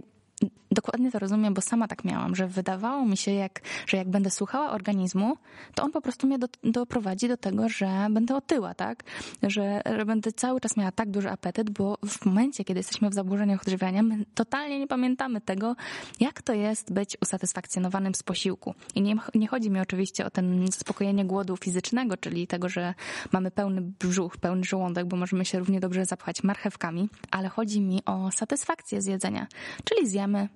dokładnie 0.76 1.12
to 1.12 1.20
rozumiem, 1.20 1.54
bo 1.54 1.62
sama 1.62 1.88
tak 1.88 2.04
miałam, 2.04 2.36
że 2.36 2.48
wydawało 2.48 3.06
mi 3.06 3.18
się, 3.18 3.32
jak, 3.32 3.62
że 3.88 3.98
jak 3.98 4.10
będę 4.10 4.30
słuchała 4.30 4.72
organizmu, 4.72 5.38
to 5.76 5.84
on 5.84 5.92
po 5.92 6.02
prostu 6.02 6.28
mnie 6.28 6.40
do, 6.40 6.48
doprowadzi 6.64 7.28
do 7.28 7.38
tego, 7.38 7.70
że 7.70 8.08
będę 8.10 8.36
otyła, 8.36 8.74
tak? 8.74 9.04
Że, 9.44 9.82
że 9.98 10.06
będę 10.06 10.32
cały 10.32 10.62
czas 10.62 10.78
miała 10.78 10.92
tak 10.92 11.12
duży 11.12 11.30
apetyt, 11.30 11.70
bo 11.70 11.98
w 12.06 12.26
momencie, 12.26 12.64
kiedy 12.64 12.80
jesteśmy 12.80 13.10
w 13.10 13.14
zaburzeniach 13.14 13.62
odżywiania, 13.62 14.04
my 14.04 14.26
totalnie 14.36 14.80
nie 14.80 14.88
pamiętamy 14.88 15.42
tego, 15.42 15.76
jak 16.20 16.42
to 16.42 16.54
jest 16.54 16.94
być 16.94 17.18
usatysfakcjonowanym 17.22 18.16
z 18.16 18.24
posiłku. 18.24 18.74
I 18.96 19.02
nie, 19.02 19.16
nie 19.36 19.48
chodzi 19.48 19.70
mi 19.70 19.80
oczywiście 19.80 20.26
o 20.26 20.30
ten 20.30 20.66
zaspokojenie 20.66 21.26
głodu 21.26 21.58
fizycznego, 21.58 22.18
czyli 22.18 22.48
tego, 22.48 22.70
że 22.70 22.94
mamy 23.32 23.52
pełny 23.52 23.82
brzuch, 23.82 24.38
pełny 24.38 24.64
żołądek, 24.64 25.06
bo 25.06 25.18
możemy 25.18 25.46
się 25.46 25.60
równie 25.60 25.80
dobrze 25.80 26.06
zapchać 26.06 26.44
marchewkami, 26.44 27.10
ale 27.32 27.50
chodzi 27.50 27.82
mi 27.82 28.06
o 28.06 28.32
satysfakcję 28.32 29.02
z 29.02 29.06
jedzenia, 29.06 29.48
czyli 29.84 30.08
zjemy, 30.08 30.50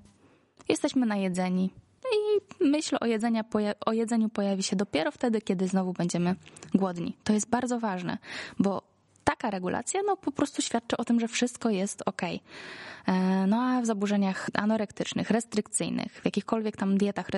jesteśmy 0.69 1.05
najedzeni, 1.05 1.73
i 2.13 2.63
myśl 2.63 2.97
o, 3.01 3.05
jedzenia, 3.05 3.43
o 3.85 3.93
jedzeniu 3.93 4.29
pojawi 4.29 4.63
się 4.63 4.75
dopiero 4.75 5.11
wtedy, 5.11 5.41
kiedy 5.41 5.67
znowu 5.67 5.93
będziemy 5.93 6.35
głodni. 6.73 7.17
To 7.23 7.33
jest 7.33 7.49
bardzo 7.49 7.79
ważne, 7.79 8.17
bo 8.59 8.88
taka 9.29 9.49
regulacja 9.49 10.01
no, 10.05 10.17
po 10.17 10.31
prostu 10.31 10.61
świadczy 10.61 10.97
o 10.97 11.05
tym, 11.05 11.19
że 11.19 11.27
wszystko 11.27 11.69
jest 11.69 12.03
ok. 12.05 12.21
E, 12.21 13.47
no 13.47 13.61
a 13.61 13.81
w 13.81 13.85
zaburzeniach 13.85 14.49
anorektycznych, 14.53 15.29
restrykcyjnych, 15.29 16.11
w 16.21 16.25
jakichkolwiek 16.25 16.77
tam 16.77 16.97
dietach 16.97 17.29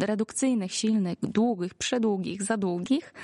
redukcyjnych, 0.00 0.72
silnych, 0.72 1.18
długich, 1.22 1.74
przedługich, 1.74 2.42
za 2.42 2.56
długich, 2.56 3.14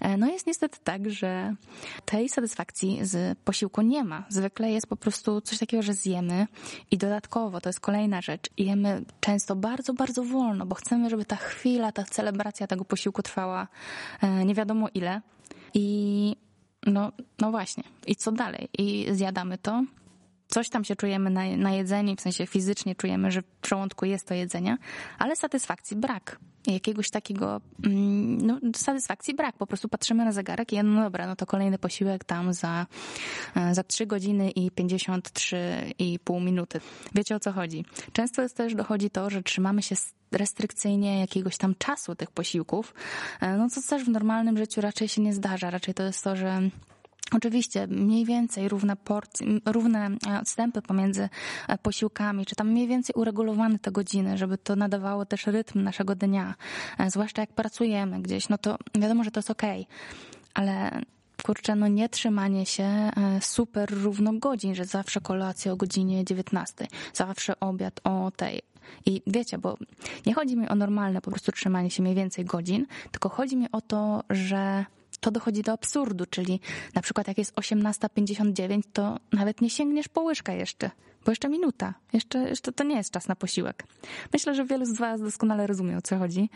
e, 0.00 0.16
no 0.16 0.26
jest 0.26 0.46
niestety 0.46 0.78
tak, 0.84 1.10
że 1.10 1.54
tej 2.04 2.28
satysfakcji 2.28 2.98
z 3.02 3.38
posiłku 3.38 3.82
nie 3.82 4.04
ma. 4.04 4.24
Zwykle 4.28 4.70
jest 4.70 4.86
po 4.86 4.96
prostu 4.96 5.40
coś 5.40 5.58
takiego, 5.58 5.82
że 5.82 5.94
zjemy 5.94 6.46
i 6.90 6.98
dodatkowo, 6.98 7.60
to 7.60 7.68
jest 7.68 7.80
kolejna 7.80 8.20
rzecz, 8.20 8.50
jemy 8.58 9.04
często 9.20 9.56
bardzo, 9.56 9.94
bardzo 9.94 10.24
wolno, 10.24 10.66
bo 10.66 10.74
chcemy, 10.74 11.10
żeby 11.10 11.24
ta 11.24 11.36
chwila, 11.36 11.92
ta 11.92 12.04
celebracja 12.04 12.66
tego 12.66 12.84
posiłku 12.84 13.22
trwała 13.22 13.68
e, 14.22 14.44
nie 14.44 14.54
wiadomo 14.54 14.88
ile. 14.94 15.20
I 15.74 16.36
no, 16.86 17.12
no 17.38 17.50
właśnie. 17.50 17.84
I 18.06 18.16
co 18.16 18.32
dalej? 18.32 18.68
I 18.78 19.06
zjadamy 19.10 19.58
to. 19.58 19.84
Coś 20.50 20.68
tam 20.68 20.84
się 20.84 20.96
czujemy 20.96 21.30
na, 21.30 21.56
na 21.56 21.72
jedzeniu, 21.72 22.16
w 22.16 22.20
sensie 22.20 22.46
fizycznie 22.46 22.94
czujemy, 22.94 23.30
że 23.30 23.42
w 23.62 23.68
żołądku 23.68 24.04
jest 24.04 24.28
to 24.28 24.34
jedzenie, 24.34 24.78
ale 25.18 25.36
satysfakcji 25.36 25.96
brak. 25.96 26.38
Jakiegoś 26.66 27.10
takiego, 27.10 27.60
mm, 27.86 28.46
no, 28.46 28.58
satysfakcji 28.76 29.34
brak. 29.34 29.56
Po 29.56 29.66
prostu 29.66 29.88
patrzymy 29.88 30.24
na 30.24 30.32
zegarek 30.32 30.72
i 30.72 30.82
no 30.82 31.02
dobra, 31.02 31.26
no 31.26 31.36
to 31.36 31.46
kolejny 31.46 31.78
posiłek 31.78 32.24
tam 32.24 32.52
za, 32.52 32.86
e, 33.56 33.74
za 33.74 33.82
3 33.84 34.06
godziny 34.06 34.50
i 34.50 34.70
53,5 34.70 36.40
minuty. 36.40 36.80
Wiecie 37.14 37.36
o 37.36 37.40
co 37.40 37.52
chodzi? 37.52 37.84
Często 38.12 38.42
jest 38.42 38.56
też 38.56 38.74
dochodzi 38.74 39.10
to, 39.10 39.30
że 39.30 39.42
trzymamy 39.42 39.82
się 39.82 39.94
restrykcyjnie 40.32 41.20
jakiegoś 41.20 41.56
tam 41.56 41.74
czasu 41.78 42.14
tych 42.14 42.30
posiłków, 42.30 42.94
e, 43.40 43.56
no 43.56 43.68
co 43.68 43.82
też 43.82 44.04
w 44.04 44.08
normalnym 44.08 44.58
życiu 44.58 44.80
raczej 44.80 45.08
się 45.08 45.22
nie 45.22 45.34
zdarza. 45.34 45.70
Raczej 45.70 45.94
to 45.94 46.02
jest 46.02 46.24
to, 46.24 46.36
że 46.36 46.60
Oczywiście 47.36 47.86
mniej 47.86 48.24
więcej 48.24 48.68
równe 48.68 48.96
porcje, 48.96 49.46
równe 49.66 50.10
e, 50.26 50.40
odstępy 50.40 50.82
pomiędzy 50.82 51.28
e, 51.68 51.78
posiłkami, 51.78 52.46
czy 52.46 52.54
tam 52.54 52.68
mniej 52.68 52.86
więcej 52.86 53.14
uregulowane 53.16 53.78
te 53.78 53.92
godziny, 53.92 54.38
żeby 54.38 54.58
to 54.58 54.76
nadawało 54.76 55.26
też 55.26 55.46
rytm 55.46 55.82
naszego 55.82 56.14
dnia. 56.14 56.54
Zwłaszcza 57.08 57.42
jak 57.42 57.52
pracujemy 57.52 58.22
gdzieś, 58.22 58.48
no 58.48 58.58
to 58.58 58.78
wiadomo, 58.94 59.24
że 59.24 59.30
to 59.30 59.38
jest 59.38 59.50
okej, 59.50 59.80
okay. 59.80 59.94
ale 60.54 61.02
kurczę, 61.42 61.76
no 61.76 61.88
nie 61.88 62.08
trzymanie 62.08 62.66
się 62.66 63.10
super 63.40 63.90
równo 63.90 64.32
godzin, 64.32 64.74
że 64.74 64.84
zawsze 64.84 65.20
kolacja 65.20 65.72
o 65.72 65.76
godzinie 65.76 66.24
19, 66.24 66.86
zawsze 67.14 67.60
obiad 67.60 68.00
o 68.04 68.30
tej, 68.36 68.62
i 69.06 69.22
wiecie, 69.26 69.58
bo 69.58 69.76
nie 70.26 70.34
chodzi 70.34 70.56
mi 70.56 70.68
o 70.68 70.74
normalne 70.74 71.20
po 71.20 71.30
prostu 71.30 71.52
trzymanie 71.52 71.90
się 71.90 72.02
mniej 72.02 72.14
więcej 72.14 72.44
godzin, 72.44 72.86
tylko 73.10 73.28
chodzi 73.28 73.56
mi 73.56 73.66
o 73.72 73.80
to, 73.80 74.22
że 74.30 74.84
to 75.20 75.30
dochodzi 75.30 75.62
do 75.62 75.72
absurdu, 75.72 76.26
czyli 76.26 76.60
na 76.94 77.02
przykład 77.02 77.28
jak 77.28 77.38
jest 77.38 77.54
18.59, 77.54 78.80
to 78.92 79.16
nawet 79.32 79.60
nie 79.60 79.70
sięgniesz 79.70 80.08
po 80.08 80.20
łyżkę 80.20 80.56
jeszcze, 80.56 80.90
bo 81.24 81.32
jeszcze 81.32 81.48
minuta, 81.48 81.94
jeszcze, 82.12 82.38
jeszcze 82.38 82.72
to 82.72 82.84
nie 82.84 82.96
jest 82.96 83.10
czas 83.10 83.28
na 83.28 83.36
posiłek. 83.36 83.84
Myślę, 84.32 84.54
że 84.54 84.64
wielu 84.64 84.84
z 84.84 84.98
Was 84.98 85.20
doskonale 85.20 85.66
rozumie, 85.66 85.96
o 85.96 86.02
co 86.02 86.18
chodzi, 86.18 86.50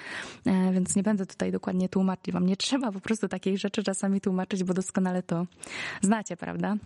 e, 0.47 0.73
więc 0.73 0.97
nie 0.97 1.03
będę 1.03 1.27
tutaj 1.27 1.53
dokładnie 1.53 1.89
tłumaczyć 1.89 2.33
Wam. 2.33 2.47
Nie 2.47 2.57
trzeba 2.57 2.93
po 2.93 3.01
prostu 3.01 3.29
takich 3.29 3.59
rzeczy 3.59 3.83
czasami 3.83 4.21
tłumaczyć, 4.21 4.65
bo 4.65 4.75
doskonale 4.75 5.23
to 5.23 5.47
znacie, 6.03 6.37
prawda? 6.37 6.77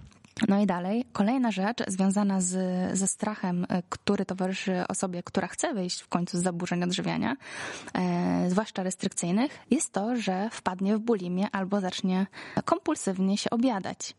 No 0.49 0.61
i 0.61 0.67
dalej, 0.67 1.05
kolejna 1.13 1.51
rzecz 1.51 1.79
związana 1.89 2.41
z, 2.41 2.57
ze 2.99 3.07
strachem, 3.07 3.67
e, 3.69 3.83
który 3.89 4.25
towarzyszy 4.25 4.85
osobie, 4.89 5.23
która 5.23 5.49
chce 5.49 5.75
wyjść 5.75 6.01
w 6.01 6.09
końcu 6.09 6.39
z 6.39 6.43
zaburzeń 6.43 6.85
odżywiania, 6.85 7.37
e, 7.95 8.51
zwłaszcza 8.51 8.83
restrykcyjnych, 8.83 9.59
jest 9.71 9.93
to, 9.93 10.17
że 10.17 10.49
wpadnie 10.53 10.97
w 10.97 11.01
bulimię 11.01 11.49
albo 11.53 11.81
zacznie 11.81 12.27
kompulsywnie 12.65 13.39
się 13.39 13.51
obiadać. 13.51 14.15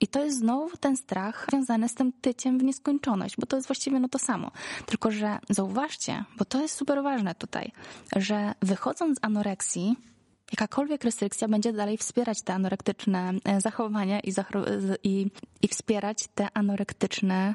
I 0.00 0.08
to 0.08 0.24
jest 0.24 0.38
znowu 0.38 0.76
ten 0.76 0.96
strach 0.96 1.46
związany 1.50 1.88
z 1.88 1.94
tym 1.94 2.12
tyciem 2.12 2.58
w 2.58 2.62
nieskończoność, 2.62 3.36
bo 3.36 3.46
to 3.46 3.56
jest 3.56 3.68
właściwie 3.68 4.00
no 4.00 4.08
to 4.08 4.18
samo. 4.18 4.50
Tylko, 4.86 5.10
że 5.10 5.38
zauważcie, 5.50 6.24
bo 6.38 6.44
to 6.44 6.62
jest 6.62 6.74
super 6.74 7.02
ważne 7.02 7.34
tutaj, 7.34 7.72
że 8.16 8.54
wychodząc 8.62 9.18
z 9.18 9.24
anoreksji, 9.24 9.96
jakakolwiek 10.52 11.04
restrykcja 11.04 11.48
będzie 11.48 11.72
dalej 11.72 11.98
wspierać 11.98 12.42
te 12.42 12.54
anorektyczne 12.54 13.32
e, 13.44 13.60
zachowania 13.60 14.20
i, 14.20 14.32
i, 15.02 15.30
i 15.62 15.68
wspierać 15.68 16.28
te 16.34 16.48
anorektyczne 16.54 17.54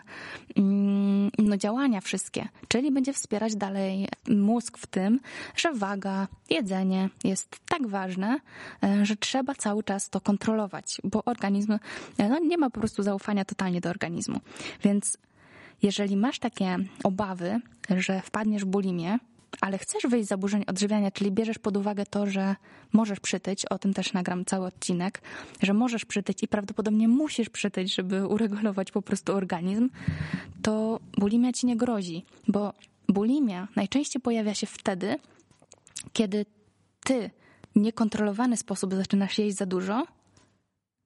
mm, 0.58 1.32
no, 1.38 1.58
działania 1.58 2.02
wszystkie. 2.02 2.48
Czyli 2.68 2.92
będzie 2.92 3.14
wspierać 3.14 3.56
dalej 3.56 4.08
mózg 4.28 4.78
w 4.78 4.88
tym, 4.88 5.20
że 5.56 5.74
waga, 5.74 6.28
jedzenie 6.50 7.10
jest 7.24 7.60
tak 7.68 7.88
ważne, 7.88 8.40
e, 8.84 9.06
że 9.06 9.16
trzeba 9.16 9.56
cały 9.56 9.84
czas 9.84 10.10
to 10.10 10.22
kontrolować, 10.22 11.02
bo 11.04 11.24
organizm 11.25 11.78
e, 12.18 12.30
no, 12.30 12.40
nie 12.40 12.58
ma 12.58 12.70
po 12.70 12.80
prostu 12.80 13.04
zaufania 13.04 13.46
totalnie 13.46 13.82
do 13.82 13.90
organizmu. 13.90 14.40
Więc 14.84 15.18
jeżeli 15.82 16.18
masz 16.18 16.40
takie 16.40 16.78
obawy, 17.04 17.60
że 17.98 18.22
wpadniesz 18.22 18.66
w 18.66 18.68
bulimię, 18.68 19.20
ale 19.62 19.77
chcesz 19.77 20.03
wyjść 20.09 20.25
z 20.25 20.29
zaburzeń 20.29 20.63
odżywiania, 20.67 21.12
czyli 21.12 21.31
bierzesz 21.31 21.59
pod 21.59 21.77
uwagę 21.77 22.05
to, 22.05 22.25
że 22.25 22.55
możesz 22.93 23.19
przytyć, 23.19 23.65
o 23.65 23.79
tym 23.79 23.93
też 23.93 24.13
nagram 24.13 24.45
cały 24.45 24.65
odcinek, 24.65 25.21
że 25.62 25.74
możesz 25.74 26.05
przytyć 26.05 26.43
i 26.43 26.47
prawdopodobnie 26.47 27.07
musisz 27.07 27.50
przytyć, 27.50 27.95
żeby 27.95 28.27
uregulować 28.27 28.91
po 28.91 29.01
prostu 29.01 29.33
organizm, 29.35 29.89
to 30.62 31.00
bulimia 31.17 31.53
ci 31.53 31.65
nie 31.65 31.77
grozi, 31.77 32.25
bo 32.47 32.74
bulimia 33.09 33.67
najczęściej 33.75 34.21
pojawia 34.21 34.53
się 34.53 34.67
wtedy, 34.67 35.15
kiedy 36.13 36.45
ty 37.03 37.29
w 37.75 37.79
niekontrolowany 37.79 38.57
sposób 38.57 38.93
zaczynasz 38.93 39.38
jeść 39.38 39.57
za 39.57 39.65
dużo, 39.65 40.07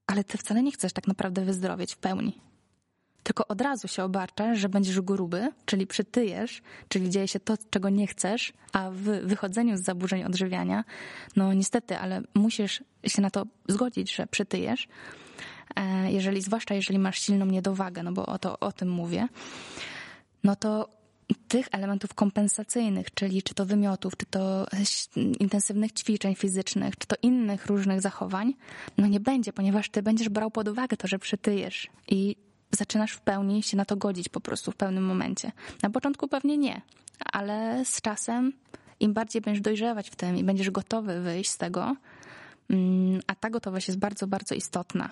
ale 0.08 0.24
ty 0.24 0.38
wcale 0.38 0.64
nie 0.64 0.72
chcesz 0.72 0.94
tak 0.94 1.08
naprawdę 1.08 1.46
wyzdrowieć 1.46 1.94
w 1.94 1.98
pełni 1.98 2.49
tylko 3.30 3.48
od 3.48 3.62
razu 3.62 3.88
się 3.88 4.04
obarczasz, 4.04 4.60
że 4.60 4.70
będziesz 4.70 5.02
gruby, 5.02 5.52
czyli 5.66 5.88
przytyjesz, 5.88 6.62
czyli 6.88 7.10
dzieje 7.10 7.28
się 7.28 7.40
to, 7.40 7.54
czego 7.70 7.90
nie 7.90 8.08
chcesz, 8.08 8.54
a 8.74 8.90
w 8.92 9.02
wychodzeniu 9.04 9.78
z 9.78 9.82
zaburzeń 9.82 10.24
odżywiania, 10.24 10.84
no 11.36 11.54
niestety, 11.54 11.98
ale 11.98 12.22
musisz 12.34 12.84
się 13.08 13.22
na 13.22 13.30
to 13.30 13.46
zgodzić, 13.68 14.16
że 14.16 14.28
przytyjesz, 14.28 14.88
e, 15.76 16.12
jeżeli, 16.12 16.42
zwłaszcza 16.42 16.76
jeżeli 16.76 17.00
masz 17.00 17.20
silną 17.20 17.46
niedowagę, 17.46 18.04
no 18.04 18.12
bo 18.12 18.26
o, 18.26 18.40
to, 18.40 18.60
o 18.60 18.72
tym 18.72 18.90
mówię, 18.90 19.28
no 20.44 20.56
to 20.56 20.90
tych 21.48 21.68
elementów 21.72 22.14
kompensacyjnych, 22.14 23.14
czyli 23.14 23.44
czy 23.44 23.54
to 23.54 23.66
wymiotów, 23.66 24.18
czy 24.18 24.26
to 24.26 24.66
intensywnych 25.40 25.92
ćwiczeń 25.92 26.36
fizycznych, 26.36 26.98
czy 26.98 27.08
to 27.08 27.16
innych 27.22 27.66
różnych 27.66 28.02
zachowań, 28.02 28.54
no 28.98 29.08
nie 29.08 29.20
będzie, 29.20 29.54
ponieważ 29.54 29.90
ty 29.90 30.02
będziesz 30.02 30.30
brał 30.30 30.52
pod 30.52 30.68
uwagę 30.68 30.98
to, 30.98 31.08
że 31.08 31.20
przytyjesz 31.20 31.88
i 32.08 32.49
zaczynasz 32.72 33.12
w 33.12 33.22
pełni 33.22 33.64
się 33.64 33.78
na 33.78 33.86
to 33.86 33.96
godzić 33.96 34.30
po 34.30 34.40
prostu 34.40 34.72
w 34.72 34.76
pewnym 34.76 35.06
momencie. 35.06 35.52
Na 35.84 35.90
początku 35.90 36.28
pewnie 36.28 36.58
nie, 36.58 36.82
ale 37.34 37.86
z 37.86 38.02
czasem 38.02 38.54
im 39.00 39.14
bardziej 39.14 39.42
będziesz 39.42 39.62
dojrzewać 39.62 40.10
w 40.10 40.16
tym 40.16 40.38
i 40.38 40.44
będziesz 40.44 40.72
gotowy 40.72 41.22
wyjść 41.22 41.50
z 41.50 41.58
tego, 41.58 41.96
mm, 42.70 43.20
a 43.28 43.36
ta 43.36 43.50
gotowość 43.50 43.88
jest 43.88 44.00
bardzo, 44.00 44.28
bardzo 44.28 44.56
istotna. 44.56 45.10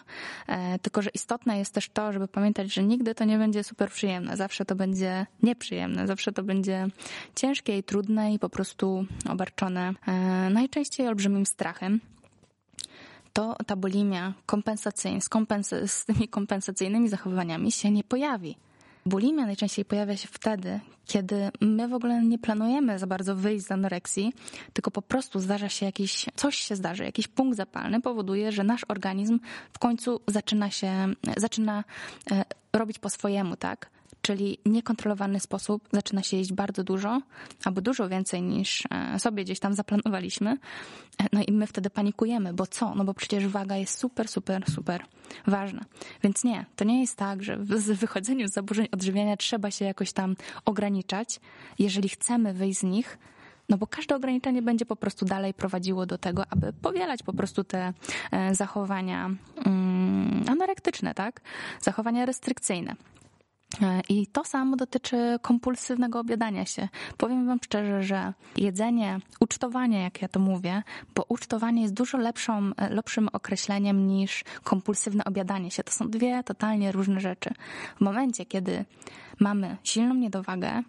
E, 0.48 0.80
tylko, 0.80 1.02
że 1.02 1.10
istotne 1.10 1.60
jest 1.60 1.74
też 1.74 1.90
to, 1.90 2.14
żeby 2.14 2.28
pamiętać, 2.28 2.74
że 2.74 2.84
nigdy 2.84 3.16
to 3.16 3.26
nie 3.26 3.38
będzie 3.38 3.64
super 3.64 3.90
przyjemne. 3.92 4.38
Zawsze 4.38 4.66
to 4.66 4.76
będzie 4.76 5.26
nieprzyjemne, 5.44 6.08
zawsze 6.08 6.32
to 6.32 6.44
będzie 6.44 6.88
ciężkie 7.36 7.78
i 7.78 7.84
trudne 7.84 8.34
i 8.34 8.40
po 8.40 8.50
prostu 8.50 9.06
obarczone 9.30 9.94
e, 10.08 10.12
najczęściej 10.50 11.08
olbrzymim 11.08 11.46
strachem 11.46 12.00
to 13.38 13.56
ta 13.66 13.76
bulimia 13.76 14.34
kompensacyjna, 14.46 15.22
z, 15.22 15.30
kompens- 15.30 15.88
z 15.88 16.06
tymi 16.06 16.28
kompensacyjnymi 16.28 17.10
zachowaniami 17.10 17.72
się 17.72 17.92
nie 17.92 18.04
pojawi. 18.04 18.58
Bulimia 19.06 19.46
najczęściej 19.46 19.86
pojawia 19.86 20.18
się 20.18 20.28
wtedy, 20.32 20.80
kiedy 21.06 21.50
my 21.62 21.88
w 21.88 21.94
ogóle 21.94 22.24
nie 22.24 22.40
planujemy 22.40 23.00
za 23.00 23.08
bardzo 23.08 23.36
wyjść 23.36 23.66
z 23.66 23.72
anoreksji, 23.72 24.34
tylko 24.74 24.92
po 24.92 25.02
prostu 25.02 25.40
zdarza 25.40 25.70
się 25.70 25.86
jakiś, 25.86 26.26
coś 26.36 26.58
się 26.58 26.76
zdarzy, 26.76 27.04
jakiś 27.04 27.28
punkt 27.28 27.58
zapalny 27.58 28.02
powoduje, 28.02 28.52
że 28.52 28.64
nasz 28.64 28.82
organizm 28.88 29.40
w 29.74 29.80
końcu 29.80 30.22
zaczyna 30.28 30.72
się, 30.72 31.14
zaczyna 31.38 31.84
e, 32.32 32.46
robić 32.74 33.00
po 33.00 33.10
swojemu, 33.10 33.56
tak? 33.56 33.90
Czyli 34.22 34.58
niekontrolowany 34.66 35.40
sposób 35.40 35.88
zaczyna 35.92 36.24
się 36.24 36.38
jeść 36.38 36.54
bardzo 36.54 36.84
dużo, 36.84 37.22
albo 37.66 37.82
dużo 37.82 38.10
więcej 38.10 38.42
niż 38.42 38.84
e, 38.92 39.20
sobie 39.20 39.44
gdzieś 39.44 39.60
tam 39.60 39.74
zaplanowaliśmy. 39.74 40.58
E, 41.22 41.26
no 41.34 41.42
i 41.48 41.52
my 41.52 41.68
wtedy 41.68 41.90
panikujemy, 41.90 42.54
bo 42.54 42.68
co? 42.68 42.96
No 42.96 43.04
bo 43.04 43.14
przecież 43.14 43.48
waga 43.48 43.76
jest 43.76 44.00
super, 44.00 44.28
super, 44.28 44.72
super 44.72 45.06
ważna. 45.48 45.86
Więc 46.24 46.44
nie, 46.44 46.66
to 46.76 46.86
nie 46.86 47.02
jest 47.02 47.16
tak, 47.16 47.44
że 47.44 47.58
w 47.58 48.00
wychodzeniu 48.00 48.48
z 48.48 48.54
zaburzeń 48.54 48.88
odżywiania 48.92 49.38
trzeba 49.38 49.72
się 49.72 49.86
jakoś 49.86 50.14
tam 50.14 50.36
ograniczać. 50.66 51.40
Jeżeli 51.80 52.10
chcemy 52.10 52.54
wyjść 52.54 52.80
z 52.80 52.84
nich, 52.84 53.18
no 53.70 53.78
bo 53.78 53.88
każde 53.88 54.16
ograniczenie 54.16 54.62
będzie 54.62 54.86
po 54.86 54.96
prostu 54.96 55.26
dalej 55.26 55.54
prowadziło 55.54 56.06
do 56.06 56.18
tego, 56.18 56.44
aby 56.50 56.74
powielać 56.74 57.24
po 57.24 57.34
prostu 57.34 57.64
te 57.64 57.94
e, 58.32 58.56
zachowania 58.56 59.30
mm, 59.66 60.44
anorektyczne, 60.50 61.14
tak? 61.14 61.42
Zachowania 61.82 62.26
restrykcyjne. 62.26 62.96
E, 63.82 64.02
I 64.10 64.28
to 64.28 64.44
samo 64.46 64.76
dotyczy 64.76 65.40
kompulsywnego 65.42 66.20
obiadania 66.20 66.66
się. 66.66 66.88
Powiem 67.18 67.48
Wam 67.48 67.60
szczerze, 67.66 68.04
że 68.04 68.34
jedzenie, 68.58 69.20
ucztowanie, 69.40 70.04
jak 70.04 70.22
ja 70.22 70.28
to 70.28 70.40
mówię, 70.40 70.84
bo 71.16 71.26
ucztowanie 71.30 71.82
jest 71.82 71.94
dużo 71.94 72.18
lepszą, 72.18 72.72
e, 72.78 72.90
lepszym 72.90 73.30
określeniem 73.34 74.08
niż 74.08 74.44
kompulsywne 74.64 75.24
obiadanie 75.26 75.72
się. 75.72 75.84
To 75.84 75.92
są 75.92 76.10
dwie 76.10 76.44
totalnie 76.44 76.92
różne 76.92 77.20
rzeczy. 77.20 77.50
W 77.98 78.02
momencie, 78.02 78.46
kiedy 78.46 78.86
mamy 79.40 79.78
silną 79.84 80.16
niedowagę 80.16 80.84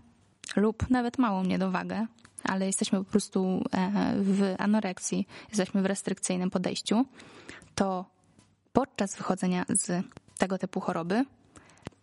lub 0.57 0.91
nawet 0.91 1.19
małą 1.19 1.45
niedowagę, 1.45 2.07
ale 2.45 2.67
jesteśmy 2.67 2.99
po 2.99 3.11
prostu 3.11 3.65
e, 3.73 4.13
w 4.17 4.55
anoreksji, 4.59 5.27
jesteśmy 5.49 5.83
w 5.83 5.87
restrykcyjnym 5.87 6.51
podejściu, 6.51 7.05
to 7.75 8.05
podczas 8.73 9.17
wychodzenia 9.17 9.65
z 9.69 10.05
tego 10.39 10.59
typu 10.59 10.81
choroby 10.81 11.25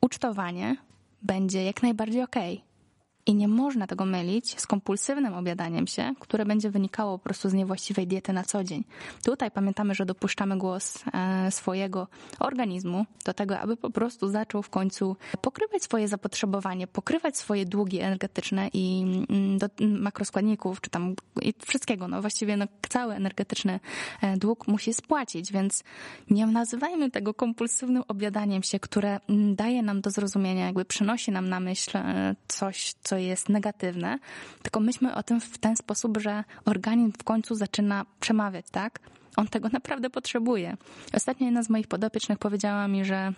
ucztowanie 0.05 0.77
będzie 1.21 1.63
jak 1.63 1.83
najbardziej 1.83 2.21
okej. 2.21 2.53
Okay. 2.53 2.74
I 3.27 3.35
nie 3.35 3.47
można 3.47 3.87
tego 3.87 4.05
mylić 4.05 4.59
z 4.59 4.67
kompulsywnym 4.67 5.33
obiadaniem 5.33 5.87
się, 5.87 6.13
które 6.19 6.45
będzie 6.45 6.69
wynikało 6.69 7.17
po 7.17 7.23
prostu 7.23 7.49
z 7.49 7.53
niewłaściwej 7.53 8.07
diety 8.07 8.33
na 8.33 8.43
co 8.43 8.63
dzień. 8.63 8.83
Tutaj 9.23 9.51
pamiętamy, 9.51 9.95
że 9.95 10.05
dopuszczamy 10.05 10.57
głos 10.57 11.03
e, 11.13 11.51
swojego 11.51 12.07
organizmu 12.39 13.05
do 13.25 13.33
tego, 13.33 13.59
aby 13.59 13.77
po 13.77 13.89
prostu 13.89 14.27
zaczął 14.27 14.61
w 14.61 14.69
końcu 14.69 15.15
pokrywać 15.41 15.83
swoje 15.83 16.07
zapotrzebowanie, 16.07 16.87
pokrywać 16.87 17.37
swoje 17.37 17.65
długi 17.65 17.99
energetyczne 17.99 18.69
i 18.73 19.05
mm, 19.29 19.57
do 19.57 19.67
makroskładników, 19.79 20.81
czy 20.81 20.89
tam 20.89 21.15
i 21.41 21.53
wszystkiego. 21.65 22.07
No 22.07 22.21
właściwie 22.21 22.57
no, 22.57 22.65
cały 22.89 23.13
energetyczny 23.13 23.79
e, 24.21 24.37
dług 24.37 24.67
musi 24.67 24.93
spłacić, 24.93 25.51
więc 25.51 25.83
nie 26.29 26.47
nazywajmy 26.47 27.11
tego 27.11 27.33
kompulsywnym 27.33 28.03
obiadaniem 28.07 28.63
się, 28.63 28.79
które 28.79 29.19
mm, 29.29 29.55
daje 29.55 29.83
nam 29.83 30.01
do 30.01 30.11
zrozumienia, 30.11 30.65
jakby 30.65 30.85
przynosi 30.85 31.31
nam 31.31 31.49
na 31.49 31.59
myśl 31.59 31.97
e, 31.97 32.35
coś, 32.47 32.93
co 33.03 33.14
co 33.15 33.19
jest 33.19 33.49
negatywne, 33.49 34.19
tylko 34.61 34.79
myślmy 34.79 35.15
o 35.15 35.23
tym 35.23 35.41
w 35.41 35.57
ten 35.57 35.75
sposób, 35.75 36.17
że 36.17 36.43
organizm 36.65 37.11
w 37.11 37.23
końcu 37.23 37.55
zaczyna 37.55 38.05
przemawiać, 38.19 38.65
tak? 38.71 38.99
On 39.37 39.47
tego 39.47 39.69
naprawdę 39.69 40.09
potrzebuje. 40.09 40.77
Ostatnio 41.13 41.45
jedna 41.45 41.63
z 41.63 41.69
moich 41.69 41.87
podopiecznych 41.87 42.39
powiedziała 42.39 42.87
mi, 42.87 43.05
że 43.05 43.33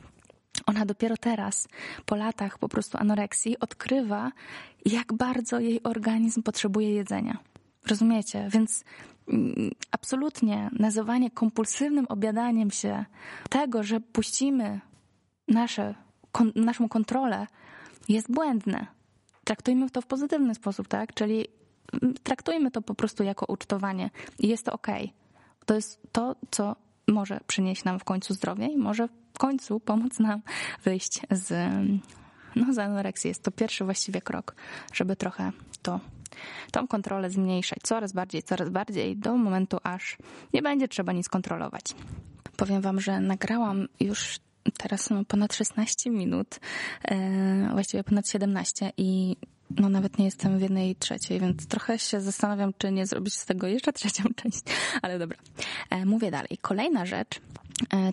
ona 0.65 0.85
dopiero 0.85 1.17
teraz, 1.17 1.67
po 2.05 2.15
latach 2.15 2.57
po 2.57 2.69
prostu 2.69 2.97
anoreksji, 2.97 3.59
odkrywa, 3.59 4.31
jak 4.85 5.13
bardzo 5.13 5.59
jej 5.59 5.83
organizm 5.83 6.43
potrzebuje 6.43 6.89
jedzenia. 6.93 7.37
Rozumiecie? 7.89 8.47
Więc 8.51 8.83
mm, 9.29 9.71
absolutnie 9.91 10.69
nazywanie 10.73 11.31
kompulsywnym 11.31 12.05
obiadaniem 12.09 12.71
się 12.71 13.05
tego, 13.49 13.83
że 13.83 13.99
puścimy 13.99 14.79
nasze, 15.47 15.95
kon, 16.31 16.51
naszą 16.55 16.89
kontrolę, 16.89 17.47
jest 18.09 18.31
błędne 18.31 18.96
traktujmy 19.47 19.89
to 19.89 20.01
w 20.01 20.05
pozytywny 20.05 20.55
sposób, 20.55 20.87
tak? 20.87 21.13
Czyli 21.13 21.47
mm, 22.01 22.13
traktujmy 22.23 22.71
to 22.71 22.81
po 22.81 22.95
prostu 22.95 23.23
jako 23.23 23.45
ucztowanie 23.45 24.09
i 24.39 24.47
jest 24.47 24.65
to 24.65 24.71
ok. 24.71 24.87
To 25.65 25.75
jest 25.75 25.99
to, 26.11 26.35
co 26.51 26.75
może 27.07 27.39
przynieść 27.47 27.83
nam 27.83 27.99
w 27.99 28.03
końcu 28.03 28.33
zdrowie 28.33 28.67
i 28.67 28.77
może 28.77 29.07
w 29.33 29.37
końcu 29.37 29.79
pomóc 29.79 30.19
nam 30.19 30.41
wyjść 30.83 31.21
z, 31.31 31.71
no, 32.55 32.73
z 32.73 32.77
anoreksji. 32.77 33.27
Jest 33.27 33.43
to 33.43 33.51
pierwszy 33.51 33.83
właściwie 33.85 34.21
krok, 34.21 34.55
żeby 34.93 35.15
trochę 35.15 35.51
to, 35.81 35.99
tą 36.71 36.87
kontrolę 36.87 37.29
zmniejszać 37.29 37.79
coraz 37.83 38.13
bardziej, 38.13 38.43
coraz 38.43 38.69
bardziej 38.69 39.17
do 39.17 39.37
momentu, 39.37 39.77
aż 39.83 40.17
nie 40.53 40.61
będzie 40.61 40.87
trzeba 40.87 41.11
nic 41.11 41.29
kontrolować. 41.29 41.85
Powiem 42.57 42.81
Wam, 42.81 42.99
że 42.99 43.19
nagrałam 43.19 43.87
już 43.99 44.39
teraz 44.77 45.09
ponad 45.27 45.53
16 45.53 46.09
minut, 46.09 46.59
e, 47.03 47.69
właściwie 47.71 48.03
ponad 48.03 48.29
17 48.29 48.91
i 48.97 49.35
no 49.69 49.89
nawet 49.89 50.17
nie 50.19 50.25
jestem 50.25 50.59
w 50.59 50.61
jednej 50.61 50.95
trzeciej, 50.95 51.39
więc 51.39 51.67
trochę 51.67 51.99
się 51.99 52.21
zastanawiam, 52.21 52.71
czy 52.77 52.91
nie 52.91 53.05
zrobić 53.05 53.33
z 53.33 53.45
tego 53.45 53.67
jeszcze 53.67 53.93
trzecią 53.93 54.23
część, 54.41 54.61
ale 55.01 55.19
dobra. 55.19 55.37
E, 55.89 56.05
mówię 56.05 56.31
dalej. 56.31 56.57
Kolejna 56.61 57.05
rzecz 57.05 57.41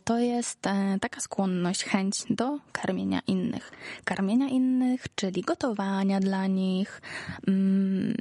to 0.04 0.18
jest 0.18 0.66
e, 0.66 0.98
taka 1.00 1.20
skłonność, 1.20 1.84
chęć 1.84 2.24
do 2.30 2.58
karmienia 2.72 3.20
innych. 3.26 3.72
Karmienia 4.04 4.48
innych, 4.48 5.04
czyli 5.14 5.42
gotowania 5.42 6.20
dla 6.20 6.46
nich, 6.46 7.02
mm, 7.48 8.14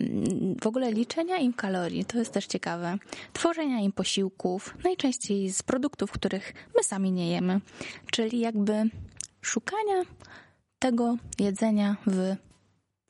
w 0.62 0.68
ogóle 0.68 0.92
liczenia 0.92 1.38
im 1.38 1.54
kalorii, 1.54 2.06
to 2.06 2.18
jest 2.18 2.34
też 2.34 2.48
ciekawe. 2.48 2.98
Tworzenia 3.34 3.80
im 3.80 3.92
posiłków, 3.92 4.76
najczęściej 4.84 5.50
z 5.54 5.64
produktów, 5.64 6.12
których 6.12 6.54
my 6.76 6.84
sami 6.84 7.12
nie 7.12 7.32
jemy, 7.32 7.62
czyli 8.12 8.40
jakby 8.40 8.84
szukania 9.42 10.02
tego 10.80 11.18
jedzenia 11.40 11.96
w 12.08 12.36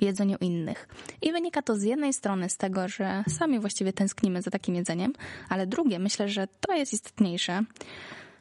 jedzeniu 0.01 0.37
innych. 0.41 0.87
I 1.21 1.31
wynika 1.31 1.61
to 1.61 1.75
z 1.75 1.83
jednej 1.83 2.13
strony 2.13 2.49
z 2.49 2.57
tego, 2.57 2.87
że 2.87 3.23
sami 3.27 3.59
właściwie 3.59 3.93
tęsknimy 3.93 4.41
za 4.41 4.51
takim 4.51 4.75
jedzeniem, 4.75 5.13
ale 5.49 5.67
drugie, 5.67 5.99
myślę, 5.99 6.29
że 6.29 6.47
to 6.67 6.73
jest 6.73 6.93
istotniejsze, 6.93 7.63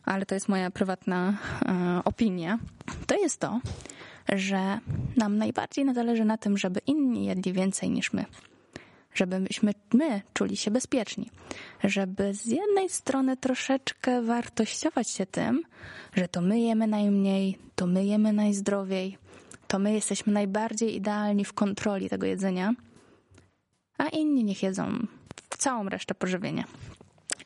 ale 0.04 0.26
to 0.26 0.34
jest 0.34 0.48
moja 0.48 0.70
prywatna 0.70 1.38
e, 1.66 2.00
opinia, 2.04 2.58
to 3.06 3.14
jest 3.14 3.40
to, 3.40 3.60
że 4.28 4.78
nam 5.16 5.38
najbardziej 5.38 5.94
zależy 5.94 6.24
na 6.24 6.38
tym, 6.38 6.58
żeby 6.58 6.80
inni 6.86 7.26
jedli 7.26 7.52
więcej 7.52 7.90
niż 7.90 8.12
my. 8.12 8.24
Żebyśmy 9.14 9.72
my 9.94 10.22
czuli 10.32 10.56
się 10.56 10.70
bezpieczni. 10.70 11.30
Żeby 11.84 12.34
z 12.34 12.46
jednej 12.46 12.88
strony 12.88 13.36
troszeczkę 13.36 14.22
wartościować 14.22 15.10
się 15.10 15.26
tym, 15.26 15.62
że 16.14 16.28
to 16.28 16.40
my 16.40 16.60
jemy 16.60 16.86
najmniej, 16.86 17.58
to 17.74 17.86
my 17.86 18.04
jemy 18.04 18.32
najzdrowiej, 18.32 19.18
to 19.66 19.78
my 19.78 19.92
jesteśmy 19.92 20.32
najbardziej 20.32 20.96
idealni 20.96 21.44
w 21.44 21.52
kontroli 21.52 22.08
tego 22.08 22.26
jedzenia, 22.26 22.74
a 23.98 24.08
inni 24.08 24.44
niech 24.44 24.62
jedzą 24.62 25.06
całą 25.58 25.88
resztę 25.88 26.14
pożywienia. 26.14 26.64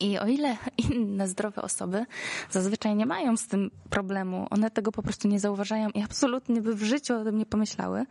I 0.01 0.19
o 0.19 0.27
ile 0.27 0.57
inne 0.91 1.29
zdrowe 1.29 1.63
osoby 1.63 2.07
zazwyczaj 2.51 2.97
nie 2.97 3.07
mają 3.07 3.37
z 3.37 3.47
tym 3.47 3.71
problemu, 3.91 4.47
one 4.51 4.71
tego 4.71 4.93
po 4.93 5.03
prostu 5.03 5.29
nie 5.29 5.41
zauważają 5.41 5.91
i 5.91 6.03
absolutnie 6.03 6.61
by 6.63 6.75
w 6.75 6.83
życiu 6.83 7.15
o 7.21 7.25
tym 7.25 7.39
nie 7.39 7.47
pomyślały, 7.47 8.07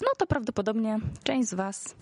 no 0.00 0.08
to 0.18 0.26
prawdopodobnie 0.26 0.98
część 1.22 1.48
z 1.48 1.54
Was 1.54 1.94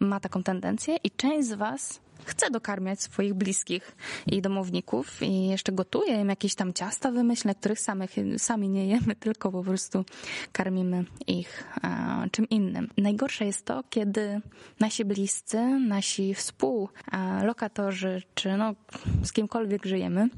ma 0.00 0.20
taką 0.20 0.42
tendencję 0.42 0.96
i 1.04 1.10
część 1.10 1.48
z 1.48 1.52
Was 1.52 2.00
chce 2.24 2.50
dokarmiać 2.50 3.02
swoich 3.02 3.34
bliskich 3.34 3.96
i 4.26 4.42
domowników 4.42 5.22
i 5.22 5.46
jeszcze 5.46 5.72
gotuje 5.72 6.20
im 6.20 6.28
jakieś 6.28 6.54
tam 6.54 6.72
ciasta 6.72 7.10
wymyślne, 7.10 7.54
których 7.54 7.80
samych, 7.80 8.10
sami 8.38 8.68
nie 8.68 8.86
jemy, 8.86 9.16
tylko 9.20 9.52
po 9.52 9.62
prostu 9.62 10.04
karmimy 10.52 11.04
ich 11.26 11.64
a, 11.82 12.24
czym 12.30 12.48
innym. 12.48 12.88
Najgorsze 12.96 13.44
jest 13.44 13.64
to, 13.64 13.84
kiedy 13.90 14.40
nasi 14.80 15.04
bliscy, 15.04 15.58
nasi 15.88 16.34
współlokatorzy, 16.34 18.22
czy 18.34 18.56
no, 18.56 18.74
z 19.22 19.32
kimkolwiek 19.32 19.86
żyjemy, 19.86 20.28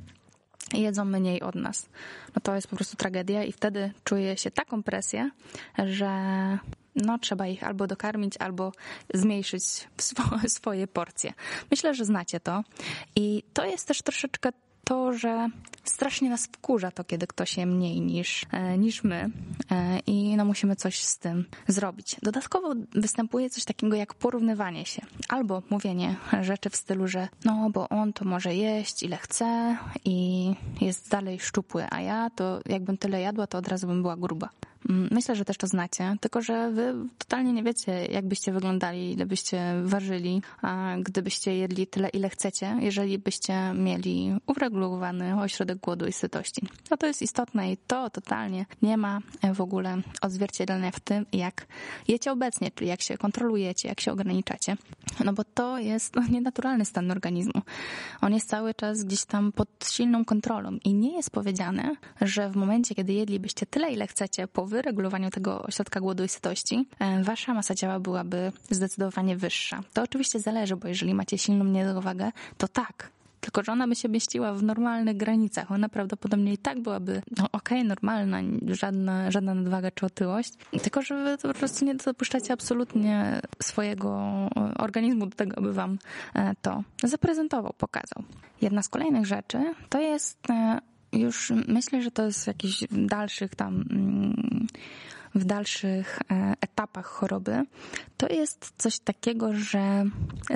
jedzą 0.72 1.04
mniej 1.04 1.42
od 1.42 1.54
nas. 1.54 1.88
No 2.36 2.42
to 2.42 2.54
jest 2.54 2.68
po 2.68 2.76
prostu 2.76 2.96
tragedia 2.96 3.44
i 3.44 3.52
wtedy 3.52 3.92
czuję 4.04 4.36
się 4.36 4.50
taką 4.50 4.82
presję, 4.82 5.30
że 5.78 6.08
no 6.96 7.18
trzeba 7.18 7.46
ich 7.46 7.64
albo 7.64 7.86
dokarmić, 7.86 8.36
albo 8.36 8.72
zmniejszyć 9.14 9.64
swoje 10.46 10.86
porcje. 10.86 11.32
Myślę, 11.70 11.94
że 11.94 12.04
znacie 12.04 12.40
to. 12.40 12.64
I 13.16 13.42
to 13.52 13.64
jest 13.64 13.88
też 13.88 14.02
troszeczkę 14.02 14.50
to, 14.84 15.12
że 15.12 15.48
strasznie 15.84 16.30
nas 16.30 16.46
wkurza 16.46 16.90
to, 16.90 17.04
kiedy 17.04 17.26
ktoś 17.26 17.56
je 17.56 17.66
mniej 17.66 18.00
niż, 18.00 18.46
e, 18.52 18.78
niż 18.78 19.04
my 19.04 19.30
e, 19.70 19.98
i 20.06 20.36
no 20.36 20.44
musimy 20.44 20.76
coś 20.76 20.98
z 20.98 21.18
tym 21.18 21.44
zrobić. 21.68 22.16
Dodatkowo 22.22 22.74
występuje 22.94 23.50
coś 23.50 23.64
takiego 23.64 23.96
jak 23.96 24.14
porównywanie 24.14 24.86
się 24.86 25.02
albo 25.28 25.62
mówienie 25.70 26.16
rzeczy 26.40 26.70
w 26.70 26.76
stylu, 26.76 27.08
że 27.08 27.28
no 27.44 27.70
bo 27.70 27.88
on 27.88 28.12
to 28.12 28.24
może 28.24 28.54
jeść 28.54 29.02
ile 29.02 29.16
chce 29.16 29.76
i 30.04 30.50
jest 30.80 31.10
dalej 31.10 31.40
szczupły, 31.40 31.86
a 31.90 32.00
ja 32.00 32.30
to 32.30 32.60
jakbym 32.66 32.98
tyle 32.98 33.20
jadła, 33.20 33.46
to 33.46 33.58
od 33.58 33.68
razu 33.68 33.86
bym 33.86 34.02
była 34.02 34.16
gruba. 34.16 34.48
Mm, 34.88 35.08
myślę, 35.10 35.36
że 35.36 35.44
też 35.44 35.56
to 35.56 35.66
znacie, 35.66 36.16
tylko 36.20 36.42
że 36.42 36.70
wy 36.70 36.94
totalnie 37.18 37.52
nie 37.52 37.62
wiecie, 37.62 38.06
jak 38.06 38.28
byście 38.28 38.52
wyglądali, 38.52 39.12
ile 39.12 39.26
byście 39.26 39.74
ważyli, 39.84 40.42
a 40.62 40.94
gdybyście 40.98 41.56
jedli 41.56 41.86
tyle, 41.86 42.08
ile 42.08 42.28
chcecie, 42.28 42.76
jeżeli 42.80 43.18
byście 43.18 43.72
mieli 43.74 44.34
uregulowany 44.46 45.40
ośrodek 45.40 45.78
głodu 45.78 46.06
i 46.06 46.12
sytości. 46.12 46.62
No 46.90 46.96
to 46.96 47.06
jest 47.06 47.22
istotne 47.22 47.72
i 47.72 47.76
to 47.76 48.10
totalnie 48.10 48.66
nie 48.82 48.96
ma 48.96 49.20
w 49.54 49.60
ogóle 49.60 49.96
odzwierciedlenia 50.20 50.90
w 50.90 51.00
tym, 51.00 51.26
jak 51.32 51.66
jecie 52.08 52.32
obecnie, 52.32 52.70
czyli 52.70 52.90
jak 52.90 53.02
się 53.02 53.18
kontrolujecie, 53.18 53.88
jak 53.88 54.00
się 54.00 54.12
ograniczacie. 54.12 54.76
No 55.24 55.32
bo 55.32 55.44
to 55.44 55.78
jest 55.78 56.16
no, 56.16 56.22
nienaturalny 56.30 56.84
stan 56.84 57.10
organizmu. 57.10 57.62
On 58.20 58.34
jest 58.34 58.48
cały 58.48 58.74
czas 58.74 59.04
gdzieś 59.04 59.24
tam 59.24 59.52
pod 59.52 59.68
silną 59.90 60.24
kontrolą 60.24 60.78
i 60.84 60.94
nie 60.94 61.16
jest 61.16 61.30
powiedziane, 61.30 61.96
że 62.20 62.50
w 62.50 62.56
momencie, 62.56 62.94
kiedy 62.94 63.12
jedlibyście 63.12 63.66
tyle, 63.66 63.92
ile 63.92 64.06
chcecie 64.06 64.48
po 64.48 64.66
wyregulowaniu 64.74 65.30
tego 65.30 65.62
ośrodka 65.62 66.00
głodu 66.00 66.24
i 66.24 66.28
sytości, 66.28 66.86
e, 66.98 67.22
wasza 67.22 67.54
masa 67.54 67.74
ciała 67.74 68.00
byłaby 68.00 68.52
zdecydowanie 68.70 69.36
wyższa. 69.36 69.80
To 69.92 70.02
oczywiście 70.02 70.40
zależy, 70.40 70.76
bo 70.76 70.88
jeżeli 70.88 71.14
macie 71.14 71.38
silną 71.38 71.64
niedowagę, 71.64 72.30
to 72.58 72.68
tak, 72.68 73.10
tylko 73.44 73.62
że 73.62 73.72
ona 73.72 73.88
by 73.88 73.94
się 73.94 74.08
mieściła 74.08 74.52
w 74.52 74.62
normalnych 74.62 75.16
granicach. 75.16 75.72
Ona 75.72 75.88
prawdopodobnie 75.88 76.52
i 76.52 76.58
tak 76.58 76.80
byłaby 76.80 77.22
no, 77.38 77.44
okej, 77.52 77.78
okay, 77.78 77.84
normalna, 77.88 78.38
żadna, 78.66 79.30
żadna 79.30 79.54
nadwaga 79.54 79.90
czy 79.90 80.06
otyłość. 80.06 80.52
Tylko, 80.82 81.02
że 81.02 81.24
wy 81.24 81.38
po 81.38 81.54
prostu 81.54 81.84
nie 81.84 81.94
dopuszczacie 81.94 82.52
absolutnie 82.52 83.40
swojego 83.62 84.10
organizmu 84.78 85.26
do 85.26 85.36
tego, 85.36 85.58
aby 85.58 85.72
wam 85.72 85.98
e, 86.34 86.54
to 86.62 86.82
zaprezentował, 87.02 87.72
pokazał. 87.78 88.24
Jedna 88.62 88.82
z 88.82 88.88
kolejnych 88.88 89.26
rzeczy 89.26 89.74
to 89.88 90.00
jest 90.00 90.50
e, 90.50 90.80
już 91.14 91.52
myślę, 91.68 92.02
że 92.02 92.10
to 92.10 92.26
jest 92.26 92.46
jakiś 92.46 92.84
dalszych 92.90 93.54
tam 93.54 93.84
mm, 93.90 94.66
w 95.34 95.44
dalszych 95.44 96.18
e, 96.30 96.54
etapach 96.60 97.06
choroby, 97.06 97.64
to 98.16 98.28
jest 98.28 98.72
coś 98.78 98.98
takiego, 98.98 99.52
że 99.52 100.04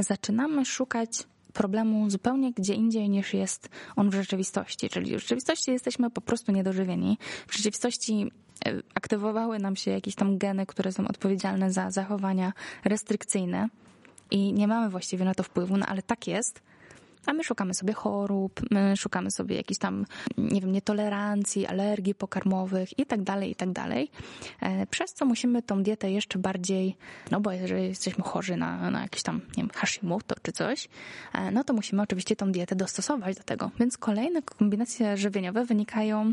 zaczynamy 0.00 0.64
szukać 0.64 1.10
problemu 1.52 2.10
zupełnie 2.10 2.52
gdzie 2.52 2.74
indziej 2.74 3.10
niż 3.10 3.34
jest 3.34 3.68
on 3.96 4.10
w 4.10 4.14
rzeczywistości. 4.14 4.88
Czyli 4.88 5.16
w 5.16 5.20
rzeczywistości 5.20 5.70
jesteśmy 5.70 6.10
po 6.10 6.20
prostu 6.20 6.52
niedożywieni. 6.52 7.18
W 7.46 7.56
rzeczywistości 7.56 8.30
e, 8.66 8.72
aktywowały 8.94 9.58
nam 9.58 9.76
się 9.76 9.90
jakieś 9.90 10.14
tam 10.14 10.38
geny, 10.38 10.66
które 10.66 10.92
są 10.92 11.08
odpowiedzialne 11.08 11.72
za 11.72 11.90
zachowania 11.90 12.52
restrykcyjne 12.84 13.68
i 14.30 14.52
nie 14.52 14.68
mamy 14.68 14.90
właściwie 14.90 15.24
na 15.24 15.34
to 15.34 15.42
wpływu, 15.42 15.76
no 15.76 15.86
ale 15.86 16.02
tak 16.02 16.26
jest 16.26 16.62
a 17.28 17.32
my 17.32 17.44
szukamy 17.44 17.74
sobie 17.74 17.92
chorób, 17.92 18.60
my 18.70 18.96
szukamy 18.96 19.30
sobie 19.30 19.56
jakichś 19.56 19.78
tam, 19.78 20.06
nie 20.38 20.60
wiem, 20.60 20.72
nietolerancji, 20.72 21.66
alergii 21.66 22.14
pokarmowych 22.14 22.98
i 22.98 23.06
tak 23.06 23.22
dalej, 23.22 23.50
i 23.50 23.54
tak 23.54 23.72
dalej. 23.72 24.10
E, 24.60 24.86
przez 24.86 25.12
co 25.12 25.24
musimy 25.24 25.62
tą 25.62 25.82
dietę 25.82 26.10
jeszcze 26.10 26.38
bardziej, 26.38 26.96
no 27.30 27.40
bo 27.40 27.52
jeżeli 27.52 27.82
jesteśmy 27.82 28.24
chorzy 28.24 28.56
na, 28.56 28.90
na 28.90 29.02
jakieś 29.02 29.22
tam, 29.22 29.40
nie 29.56 29.62
wiem, 29.62 29.70
Hashimoto 29.74 30.34
czy 30.42 30.52
coś, 30.52 30.88
e, 31.34 31.50
no 31.50 31.64
to 31.64 31.72
musimy 31.72 32.02
oczywiście 32.02 32.36
tą 32.36 32.52
dietę 32.52 32.76
dostosować 32.76 33.36
do 33.36 33.42
tego. 33.42 33.70
Więc 33.80 33.98
kolejne 33.98 34.42
kombinacje 34.42 35.16
żywieniowe 35.16 35.64
wynikają 35.64 36.32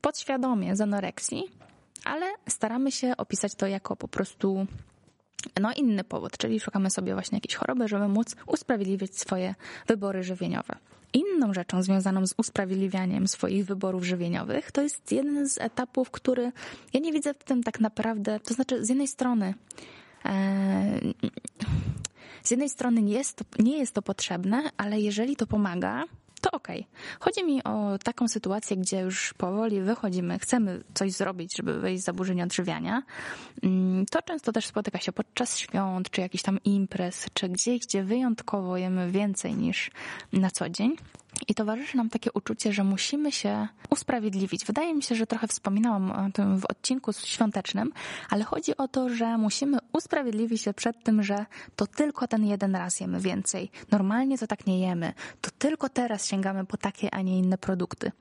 podświadomie 0.00 0.76
z 0.76 0.80
anoreksji, 0.80 1.42
ale 2.04 2.26
staramy 2.48 2.92
się 2.92 3.16
opisać 3.16 3.54
to 3.54 3.66
jako 3.66 3.96
po 3.96 4.08
prostu 4.08 4.66
no 5.60 5.72
inny 5.72 6.04
powód, 6.04 6.38
czyli 6.38 6.60
szukamy 6.60 6.90
sobie 6.90 7.14
właśnie 7.14 7.36
jakiejś 7.36 7.54
choroby, 7.54 7.88
żeby 7.88 8.08
móc 8.08 8.36
usprawiedliwić 8.46 9.18
swoje 9.18 9.54
wybory 9.86 10.22
żywieniowe. 10.22 10.76
Inną 11.12 11.54
rzeczą 11.54 11.82
związaną 11.82 12.26
z 12.26 12.34
usprawiedliwianiem 12.36 13.28
swoich 13.28 13.66
wyborów 13.66 14.04
żywieniowych 14.04 14.72
to 14.72 14.82
jest 14.82 15.12
jeden 15.12 15.48
z 15.48 15.58
etapów, 15.58 16.10
który 16.10 16.52
ja 16.92 17.00
nie 17.00 17.12
widzę 17.12 17.34
w 17.34 17.44
tym 17.44 17.62
tak 17.62 17.80
naprawdę, 17.80 18.40
to 18.40 18.54
znaczy 18.54 18.84
z 18.84 18.88
jednej 18.88 19.08
strony 19.08 19.54
e, 20.24 21.00
z 22.42 22.50
jednej 22.50 22.68
strony 22.68 23.02
nie 23.02 23.14
jest, 23.14 23.36
to, 23.36 23.44
nie 23.62 23.78
jest 23.78 23.94
to 23.94 24.02
potrzebne, 24.02 24.70
ale 24.76 25.00
jeżeli 25.00 25.36
to 25.36 25.46
pomaga, 25.46 26.04
to 26.50 26.56
okej. 26.56 26.80
Okay. 26.80 27.18
Chodzi 27.20 27.44
mi 27.44 27.64
o 27.64 27.98
taką 28.04 28.28
sytuację, 28.28 28.76
gdzie 28.76 29.00
już 29.00 29.34
powoli 29.34 29.80
wychodzimy, 29.80 30.38
chcemy 30.38 30.84
coś 30.94 31.12
zrobić, 31.12 31.56
żeby 31.56 31.80
wyjść 31.80 32.02
z 32.02 32.06
zaburzenia 32.06 32.44
odżywiania. 32.44 33.02
Mm, 33.62 34.06
to 34.06 34.22
często 34.22 34.52
też 34.52 34.66
spotyka 34.66 34.98
się 34.98 35.12
podczas 35.12 35.58
świąt, 35.58 36.10
czy 36.10 36.20
jakichś 36.20 36.44
tam 36.44 36.58
imprez, 36.64 37.26
czy 37.34 37.48
gdzieś, 37.48 37.80
gdzie 37.80 38.04
wyjątkowo 38.04 38.76
jemy 38.76 39.10
więcej 39.10 39.54
niż 39.54 39.90
na 40.32 40.50
co 40.50 40.68
dzień. 40.68 40.96
I 41.48 41.54
towarzyszy 41.54 41.96
nam 41.96 42.10
takie 42.10 42.32
uczucie, 42.32 42.72
że 42.72 42.84
musimy 42.84 43.32
się 43.32 43.68
usprawiedliwić. 43.90 44.64
Wydaje 44.64 44.94
mi 44.94 45.02
się, 45.02 45.14
że 45.14 45.26
trochę 45.26 45.48
wspominałam 45.48 46.10
o 46.10 46.32
tym 46.32 46.58
w 46.60 46.64
odcinku 46.64 47.12
świątecznym, 47.12 47.92
ale 48.30 48.44
chodzi 48.44 48.76
o 48.76 48.88
to, 48.88 49.08
że 49.08 49.38
musimy 49.38 49.78
usprawiedliwić 49.92 50.62
się 50.62 50.74
przed 50.74 51.04
tym, 51.04 51.22
że 51.22 51.46
to 51.76 51.86
tylko 51.86 52.28
ten 52.28 52.46
jeden 52.46 52.76
raz 52.76 53.00
jemy 53.00 53.20
więcej. 53.20 53.70
Normalnie 53.90 54.38
to 54.38 54.46
tak 54.46 54.66
nie 54.66 54.80
jemy. 54.80 55.12
To 55.40 55.50
tylko 55.58 55.88
teraz 55.88 56.26
sięgamy 56.26 56.64
po 56.64 56.76
takie, 56.76 57.14
a 57.14 57.22
nie 57.22 57.38
inne 57.38 57.58
produkty. 57.58 58.12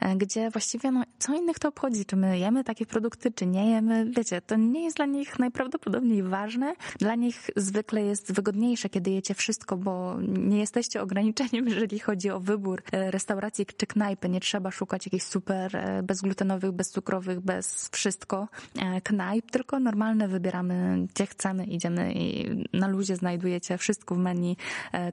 E, 0.00 0.16
gdzie 0.16 0.50
właściwie, 0.50 0.90
no, 0.90 1.02
co 1.18 1.34
innych 1.34 1.58
to 1.58 1.68
obchodzi? 1.68 2.04
Czy 2.04 2.16
my 2.16 2.38
jemy 2.38 2.64
takie 2.64 2.86
produkty, 2.86 3.32
czy 3.32 3.46
nie 3.46 3.70
jemy? 3.70 4.10
Wiecie, 4.16 4.40
to 4.40 4.56
nie 4.56 4.84
jest 4.84 4.96
dla 4.96 5.06
nich 5.06 5.38
najprawdopodobniej 5.38 6.22
ważne. 6.22 6.74
Dla 6.98 7.14
nich 7.14 7.50
zwykle 7.56 8.02
jest 8.02 8.32
wygodniejsze, 8.32 8.88
kiedy 8.88 9.10
jecie 9.10 9.34
wszystko, 9.34 9.76
bo 9.76 10.16
nie 10.20 10.58
jesteście 10.58 11.02
ograniczeniem, 11.02 11.68
jeżeli 11.74 11.98
chodzi 11.98 12.30
o 12.30 12.40
wybór 12.50 12.82
e, 12.92 13.10
restauracji 13.10 13.66
czy 13.76 13.86
knajpy. 13.86 14.28
Nie 14.28 14.40
trzeba 14.40 14.70
szukać 14.70 15.06
jakichś 15.06 15.24
super 15.24 15.76
e, 15.76 16.02
bezglutenowych, 16.02 16.72
bezcukrowych, 16.72 17.40
bez 17.40 17.88
wszystko 17.92 18.48
e, 18.78 19.00
knajp, 19.00 19.50
tylko 19.50 19.80
normalne 19.80 20.28
wybieramy, 20.28 21.06
gdzie 21.14 21.26
chcemy, 21.26 21.64
idziemy 21.64 22.12
i 22.12 22.48
na 22.72 22.88
luzie 22.88 23.16
znajdujecie 23.16 23.78
wszystko 23.78 24.14
w 24.14 24.18
menu. 24.18 24.56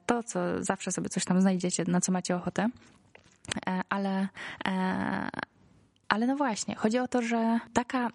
To, 0.06 0.22
co 0.22 0.40
zawsze 0.64 0.92
sobie 0.92 1.08
coś 1.08 1.24
tam 1.24 1.40
znajdziecie, 1.40 1.84
na 1.86 2.00
co 2.00 2.12
macie 2.12 2.36
ochotę. 2.36 2.68
Ale, 3.88 4.28
ale 6.08 6.26
no 6.26 6.36
właśnie, 6.36 6.74
chodzi 6.74 6.98
o 6.98 7.08
to, 7.08 7.22
że 7.22 7.58
taka 7.72 8.10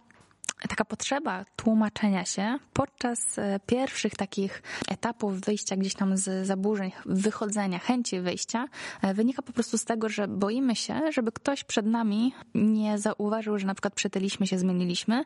taka 0.67 0.86
potrzeba 0.86 1.45
tłumaczenia 1.56 2.26
się 2.26 2.58
podczas 2.73 3.39
e, 3.39 3.60
pierwszych 3.65 4.15
takich 4.15 4.63
etapów 4.89 5.41
wyjścia 5.41 5.76
gdzieś 5.76 5.95
tam 5.95 6.17
z 6.17 6.47
zaburzeń, 6.47 6.91
wychodzenia, 7.06 7.80
chęci 7.80 8.19
wyjścia, 8.19 8.67
e, 9.02 9.13
wynika 9.13 9.41
po 9.41 9.54
prostu 9.54 9.78
z 9.78 9.86
tego, 9.86 10.10
że 10.10 10.28
boimy 10.28 10.76
się, 10.76 11.12
żeby 11.12 11.32
ktoś 11.32 11.63
przed 11.63 11.86
nami 11.86 12.34
nie 12.56 12.97
zauważył, 12.97 13.60
że 13.60 13.67
na 13.67 13.73
przykład 13.73 13.93
przytyliśmy 13.93 14.47
się, 14.47 14.58
zmieniliśmy, 14.58 15.26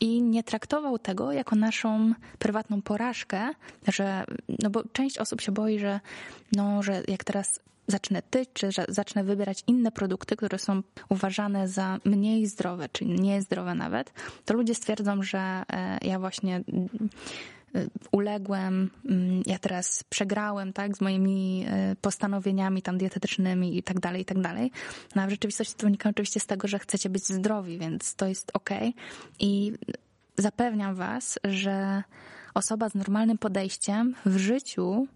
i 0.00 0.22
nie 0.22 0.42
traktował 0.42 0.98
tego 0.98 1.32
jako 1.32 1.56
naszą 1.56 2.12
prywatną 2.38 2.82
porażkę, 2.82 3.50
że, 3.88 4.24
no 4.58 4.70
bo 4.70 4.82
część 4.92 5.18
osób 5.18 5.40
się 5.40 5.52
boi, 5.52 5.78
że, 5.78 6.00
no, 6.52 6.82
że 6.82 7.02
jak 7.08 7.24
teraz 7.24 7.60
zacznę 7.88 8.22
tyć, 8.22 8.48
czy 8.52 8.68
zacznę 8.88 9.24
wybierać 9.24 9.64
inne 9.66 9.92
produkty, 9.92 10.36
które 10.36 10.58
są 10.58 10.82
uważane 11.08 11.68
za 11.68 11.98
mniej 12.04 12.46
zdrowe, 12.46 12.88
czy 12.92 13.04
niezdrowe 13.04 13.74
nawet, 13.74 14.12
to 14.44 14.54
ludzie 14.54 14.74
stwierdzą, 14.74 15.22
że 15.22 15.62
e, 15.72 15.98
ja 16.02 16.18
właśnie 16.18 16.56
e, 16.56 16.62
uległem, 18.12 18.90
mm, 19.04 19.42
ja 19.46 19.58
teraz 19.58 20.04
przegrałem, 20.04 20.72
tak, 20.72 20.96
z 20.96 21.00
moimi 21.00 21.64
e, 21.68 21.96
postanowieniami 22.00 22.82
tam 22.82 22.98
dietetycznymi 22.98 23.78
i 23.78 23.82
tak 23.82 24.00
dalej, 24.00 24.22
i 24.22 24.24
tak 24.24 24.40
dalej. 24.40 24.70
No 25.14 25.22
a 25.22 25.26
w 25.26 25.30
rzeczywistości 25.30 25.74
to 25.74 25.86
wynika 25.86 26.08
oczywiście 26.08 26.40
z 26.40 26.46
tego, 26.46 26.68
że 26.68 26.78
chcecie 26.78 27.10
być 27.10 27.24
zdrowi, 27.24 27.78
więc 27.78 28.14
to 28.14 28.26
jest 28.26 28.50
ok. 28.54 28.70
I 29.40 29.72
zapewniam 30.38 30.94
was, 30.94 31.38
że 31.44 32.02
osoba 32.54 32.88
z 32.88 32.94
normalnym 32.94 33.38
podejściem 33.38 34.14
w 34.26 34.36
życiu 34.36 35.06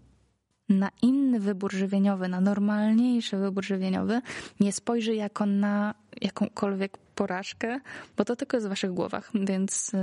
na 0.69 0.89
inny 1.01 1.39
wybór 1.39 1.71
żywieniowy, 1.73 2.27
na 2.27 2.41
normalniejszy 2.41 3.37
wybór 3.37 3.65
żywieniowy, 3.65 4.21
nie 4.59 4.73
spojrzy 4.73 5.15
jako 5.15 5.45
na 5.45 5.93
jakąkolwiek 6.21 6.97
porażkę, 6.97 7.79
bo 8.17 8.25
to 8.25 8.35
tylko 8.35 8.57
jest 8.57 8.67
w 8.67 8.69
waszych 8.69 8.93
głowach. 8.93 9.31
Więc 9.33 9.93
y, 9.93 9.97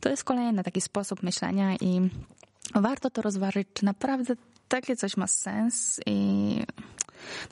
to 0.00 0.08
jest 0.08 0.24
kolejny 0.24 0.64
taki 0.64 0.80
sposób 0.80 1.22
myślenia 1.22 1.76
i 1.76 2.10
warto 2.74 3.10
to 3.10 3.22
rozważyć, 3.22 3.68
czy 3.74 3.84
naprawdę 3.84 4.34
takie 4.68 4.96
coś 4.96 5.16
ma 5.16 5.26
sens 5.26 6.00
i 6.06 6.62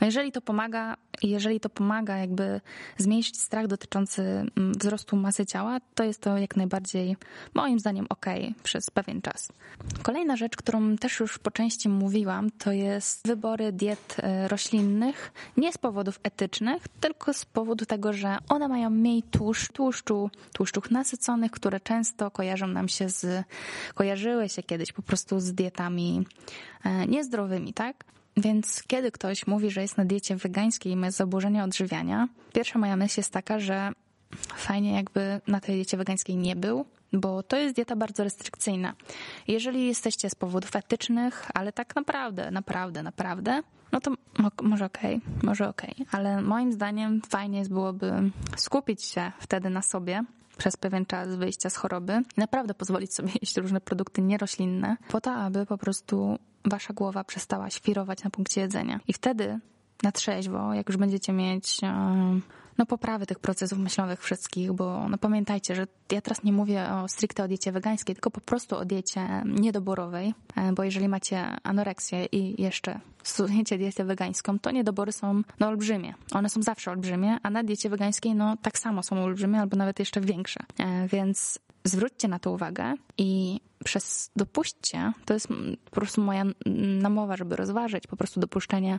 no 0.00 0.07
jeżeli 0.07 0.33
to 0.33 0.40
pomaga, 0.40 0.96
jeżeli 1.22 1.61
to 1.61 1.68
pomaga 1.68 2.16
jakby 2.16 2.61
zmniejszyć 2.98 3.40
strach 3.40 3.66
dotyczący 3.66 4.22
mm, 4.22 4.72
wzrostu 4.72 5.16
masy 5.16 5.46
ciała, 5.46 5.79
to 5.94 6.05
jest 6.05 6.20
to 6.20 6.38
jak 6.38 6.57
najbardziej 6.57 7.16
moim 7.55 7.79
zdaniem 7.79 8.07
ok 8.09 8.26
przez 8.62 8.90
pewien 8.90 9.22
czas. 9.22 9.48
Kolejna 10.02 10.37
rzecz, 10.37 10.57
którą 10.57 10.96
też 10.96 11.20
już 11.20 11.38
po 11.38 11.50
części 11.50 11.88
mówiłam, 11.88 12.50
to 12.50 12.72
jest 12.72 13.26
wybory 13.26 13.72
diet 13.72 14.16
e, 14.18 14.48
roślinnych, 14.48 15.33
nie 15.57 15.72
z 15.72 15.79
powodów 15.79 16.20
etycznych, 16.22 16.88
tylko 17.00 17.35
z 17.35 17.44
powodu 17.44 17.87
tego, 17.87 18.12
że 18.12 18.38
one 18.48 18.68
mają 18.68 18.90
mniej 18.90 19.22
tłuszcz, 19.22 19.72
tłuszczu, 19.72 20.31
tłuszczów 20.52 20.90
nasyconych, 20.90 21.50
które 21.50 21.81
często 21.81 22.31
kojarzą 22.31 22.66
nam 22.66 22.88
się 22.88 23.09
z, 23.09 23.44
kojarzyły 23.94 24.48
się 24.48 24.62
kiedyś 24.62 24.92
po 24.92 25.02
prostu 25.02 25.40
z 25.40 25.52
dietami 25.52 26.26
e, 26.85 27.07
niezdrowymi, 27.07 27.74
tak? 27.74 28.05
Więc 28.37 28.83
kiedy 28.87 29.11
ktoś 29.11 29.46
mówi, 29.46 29.70
że 29.70 29.83
jest 29.83 29.99
na 29.99 30.05
diecie 30.05 30.37
wegańskiej 30.37 30.92
i 30.92 30.96
ma 30.96 31.11
zaburzenia 31.11 31.64
odżywiania, 31.64 32.29
pierwsza 32.53 32.79
moja 32.79 32.96
myśl 32.96 33.14
jest 33.20 33.33
taka, 33.33 33.59
że 33.59 33.92
fajnie 34.57 34.94
jakby 34.94 35.40
na 35.46 35.61
tej 35.61 35.75
diecie 35.75 35.96
wegańskiej 35.96 36.37
nie 36.37 36.57
był, 36.57 36.85
bo 37.12 37.42
to 37.42 37.57
jest 37.57 37.75
dieta 37.75 37.96
bardzo 37.96 38.25
restrykcyjna. 38.25 38.94
Jeżeli 39.49 39.87
jesteście 39.87 40.31
z 40.31 40.35
powodów 40.35 40.77
etycznych, 40.77 41.51
ale 41.55 41.72
tak 41.72 41.96
naprawdę, 41.96 42.51
naprawdę, 42.51 43.03
naprawdę, 43.03 43.62
no 43.92 44.01
to 44.01 44.14
może 44.62 44.85
okej, 44.85 45.16
okay, 45.16 45.31
może 45.42 45.68
okej, 45.68 45.92
okay. 45.92 46.07
ale 46.12 46.42
moim 46.42 46.72
zdaniem 46.72 47.22
fajnie 47.29 47.62
byłoby 47.64 48.12
skupić 48.57 49.05
się 49.05 49.33
wtedy 49.38 49.70
na 49.70 49.83
sobie, 49.83 50.25
przez 50.58 50.76
pewien 50.76 51.06
czas 51.06 51.34
wyjścia 51.34 51.70
z 51.70 51.76
choroby 51.76 52.22
naprawdę 52.36 52.74
pozwolić 52.74 53.14
sobie 53.14 53.32
jeść 53.42 53.56
różne 53.56 53.80
produkty 53.80 54.22
nieroślinne, 54.22 54.96
po 55.08 55.20
to, 55.20 55.32
aby 55.32 55.66
po 55.66 55.78
prostu 55.78 56.38
wasza 56.64 56.94
głowa 56.94 57.24
przestała 57.24 57.70
świrować 57.70 58.24
na 58.24 58.30
punkcie 58.30 58.60
jedzenia. 58.60 59.00
I 59.08 59.12
wtedy 59.12 59.58
na 60.02 60.12
trzeźwo, 60.12 60.74
jak 60.74 60.88
już 60.88 60.96
będziecie 60.96 61.32
mieć 61.32 61.80
no, 62.78 62.86
poprawy 62.86 63.26
tych 63.26 63.38
procesów 63.38 63.78
myślowych 63.78 64.22
wszystkich, 64.22 64.72
bo 64.72 65.08
no, 65.08 65.18
pamiętajcie, 65.18 65.74
że 65.74 65.86
ja 66.12 66.20
teraz 66.20 66.44
nie 66.44 66.52
mówię 66.52 66.88
o 66.92 67.08
stricte 67.08 67.44
o 67.44 67.48
diecie 67.48 67.72
wegańskiej, 67.72 68.14
tylko 68.14 68.30
po 68.30 68.40
prostu 68.40 68.76
o 68.76 68.84
diecie 68.84 69.42
niedoborowej, 69.44 70.34
e, 70.56 70.72
bo 70.72 70.84
jeżeli 70.84 71.08
macie 71.08 71.56
anoreksję 71.62 72.24
i 72.24 72.62
jeszcze 72.62 73.00
stosujecie 73.22 73.78
dietę 73.78 74.04
wegańską, 74.04 74.58
to 74.58 74.70
niedobory 74.70 75.12
są 75.12 75.42
no, 75.60 75.66
olbrzymie. 75.68 76.14
One 76.32 76.48
są 76.48 76.62
zawsze 76.62 76.90
olbrzymie, 76.90 77.36
a 77.42 77.50
na 77.50 77.62
diecie 77.62 77.90
wegańskiej 77.90 78.34
no, 78.34 78.56
tak 78.62 78.78
samo 78.78 79.02
są 79.02 79.24
olbrzymie 79.24 79.60
albo 79.60 79.76
nawet 79.76 79.98
jeszcze 79.98 80.20
większe. 80.20 80.60
E, 80.78 81.08
więc 81.08 81.58
zwróćcie 81.88 82.29
na 82.29 82.38
to 82.38 82.51
uwagę 82.51 82.94
i 83.18 83.61
przez 83.85 84.31
dopuśćcie, 84.37 85.12
to 85.25 85.35
jest 85.35 85.49
po 85.85 85.90
prostu 85.90 86.20
moja 86.20 86.44
namowa, 87.01 87.37
żeby 87.37 87.57
rozważyć 87.57 88.07
po 88.07 88.16
prostu 88.16 88.40
dopuszczenie 88.40 88.99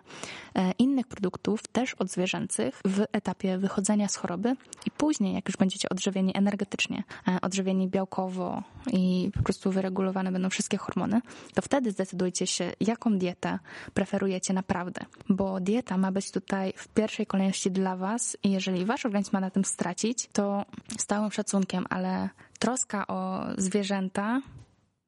e, 0.55 0.71
innych 0.71 1.07
produktów, 1.07 1.67
też 1.71 1.93
odzwierzęcych, 1.93 2.81
w 2.85 3.05
etapie 3.11 3.57
wychodzenia 3.57 4.07
z 4.07 4.15
choroby 4.15 4.55
i 4.85 4.91
później, 4.91 5.33
jak 5.33 5.47
już 5.47 5.57
będziecie 5.57 5.89
odżywieni 5.89 6.37
energetycznie, 6.37 7.03
e, 7.27 7.41
odżywieni 7.41 7.87
białkowo 7.87 8.63
i 8.93 9.31
po 9.33 9.43
prostu 9.43 9.71
wyregulowane 9.71 10.31
będą 10.31 10.49
wszystkie 10.49 10.77
hormony, 10.77 11.21
to 11.53 11.61
wtedy 11.61 11.91
zdecydujcie 11.91 12.47
się, 12.47 12.71
jaką 12.79 13.17
dietę 13.17 13.59
preferujecie 13.93 14.53
naprawdę. 14.53 15.01
Bo 15.29 15.59
dieta 15.59 15.97
ma 15.97 16.11
być 16.11 16.31
tutaj 16.31 16.73
w 16.77 16.87
pierwszej 16.87 17.25
kolejności 17.25 17.71
dla 17.71 17.95
Was 17.95 18.37
i 18.43 18.51
jeżeli 18.51 18.85
Wasz 18.85 19.05
organizm 19.05 19.29
ma 19.33 19.39
na 19.39 19.49
tym 19.49 19.65
stracić, 19.65 20.27
to 20.33 20.65
z 20.99 21.05
całym 21.05 21.31
szacunkiem, 21.31 21.85
ale 21.89 22.29
troska 22.59 23.07
o 23.07 23.43
zwierzęta 23.57 24.41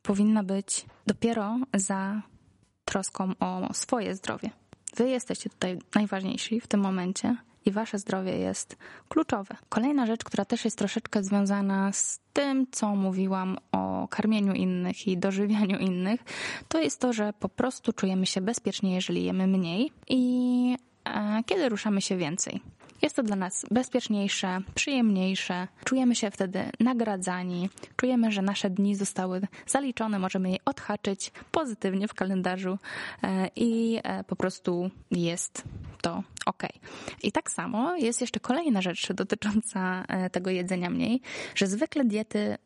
powinna 0.01 0.43
być 0.43 0.85
dopiero 1.07 1.57
za 1.73 2.21
troską 2.85 3.31
o 3.39 3.73
swoje 3.73 4.15
zdrowie. 4.15 4.49
Wy 4.95 5.09
jesteście 5.09 5.49
tutaj 5.49 5.79
najważniejsi 5.95 6.61
w 6.61 6.67
tym 6.67 6.79
momencie 6.79 7.35
i 7.65 7.71
wasze 7.71 7.99
zdrowie 7.99 8.37
jest 8.37 8.77
kluczowe. 9.09 9.55
Kolejna 9.69 10.05
rzecz, 10.05 10.23
która 10.23 10.45
też 10.45 10.65
jest 10.65 10.77
troszeczkę 10.77 11.23
związana 11.23 11.91
z 11.91 12.19
tym, 12.33 12.67
co 12.71 12.95
mówiłam 12.95 13.57
o 13.71 14.07
karmieniu 14.07 14.53
innych 14.53 15.07
i 15.07 15.17
dożywianiu 15.17 15.77
innych, 15.79 16.23
to 16.67 16.81
jest 16.81 16.99
to, 16.99 17.13
że 17.13 17.33
po 17.33 17.49
prostu 17.49 17.93
czujemy 17.93 18.25
się 18.25 18.41
bezpiecznie, 18.41 18.95
jeżeli 18.95 19.23
jemy 19.23 19.47
mniej 19.47 19.91
i 20.07 20.77
e, 21.05 21.43
kiedy 21.45 21.69
ruszamy 21.69 22.01
się 22.01 22.17
więcej. 22.17 22.61
Jest 23.01 23.15
to 23.15 23.23
dla 23.23 23.35
nas 23.35 23.65
bezpieczniejsze, 23.71 24.61
przyjemniejsze. 24.75 25.67
Czujemy 25.83 26.15
się 26.15 26.31
wtedy 26.31 26.63
nagradzani, 26.79 27.69
czujemy, 27.95 28.31
że 28.31 28.41
nasze 28.41 28.69
dni 28.69 28.95
zostały 28.95 29.41
zaliczone, 29.67 30.19
możemy 30.19 30.51
je 30.51 30.57
odhaczyć 30.65 31.31
pozytywnie 31.51 32.07
w 32.07 32.13
kalendarzu 32.13 32.77
e, 33.23 33.49
i 33.55 33.99
e, 34.03 34.23
po 34.23 34.35
prostu 34.35 34.89
jest 35.11 35.63
to 36.01 36.23
ok. 36.45 36.63
I 37.23 37.31
tak 37.31 37.51
samo 37.51 37.95
jest 37.95 38.21
jeszcze 38.21 38.39
kolejna 38.39 38.81
rzecz 38.81 39.13
dotycząca 39.13 40.05
e, 40.07 40.29
tego 40.29 40.49
jedzenia 40.49 40.89
mniej, 40.89 41.21
że 41.55 41.67
zwykle 41.67 42.05
diety 42.05 42.57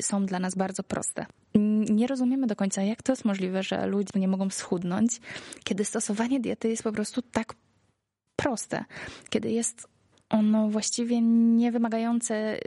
są 0.00 0.26
dla 0.26 0.38
nas 0.38 0.54
bardzo 0.54 0.82
proste. 0.82 1.26
Nie 1.90 2.06
rozumiemy 2.06 2.46
do 2.46 2.56
końca, 2.56 2.82
jak 2.82 3.02
to 3.02 3.12
jest 3.12 3.24
możliwe, 3.24 3.62
że 3.62 3.86
ludzie 3.86 4.20
nie 4.20 4.28
mogą 4.28 4.50
schudnąć, 4.50 5.20
kiedy 5.64 5.84
stosowanie 5.84 6.40
diety 6.40 6.68
jest 6.68 6.82
po 6.82 6.92
prostu 6.92 7.22
tak 7.22 7.54
proste, 8.36 8.84
kiedy 9.30 9.50
jest 9.50 9.88
ono 10.30 10.68
właściwie 10.68 11.20
nie 11.20 11.72
wymagające 11.72 12.58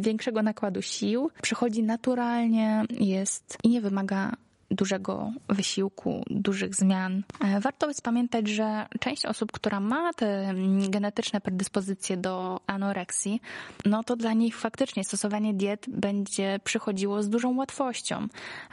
większego 0.00 0.42
nakładu 0.42 0.82
sił, 0.82 1.30
przychodzi 1.42 1.82
naturalnie, 1.82 2.82
jest 2.90 3.58
i 3.64 3.68
nie 3.68 3.80
wymaga 3.80 4.32
dużego 4.70 5.32
wysiłku, 5.48 6.24
dużych 6.30 6.74
zmian. 6.74 7.22
E, 7.44 7.60
warto 7.60 7.88
jest 7.88 8.02
pamiętać, 8.02 8.48
że 8.48 8.86
część 9.00 9.26
osób, 9.26 9.52
która 9.52 9.80
ma 9.80 10.12
te 10.12 10.54
genetyczne 10.88 11.40
predyspozycje 11.40 12.16
do 12.16 12.60
anoreksji, 12.66 13.40
no 13.84 14.04
to 14.04 14.16
dla 14.16 14.32
nich 14.32 14.56
faktycznie 14.56 15.04
stosowanie 15.04 15.54
diet 15.54 15.86
będzie 15.88 16.60
przychodziło 16.64 17.22
z 17.22 17.28
dużą 17.28 17.56
łatwością. 17.56 18.26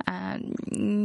E, 0.08 0.39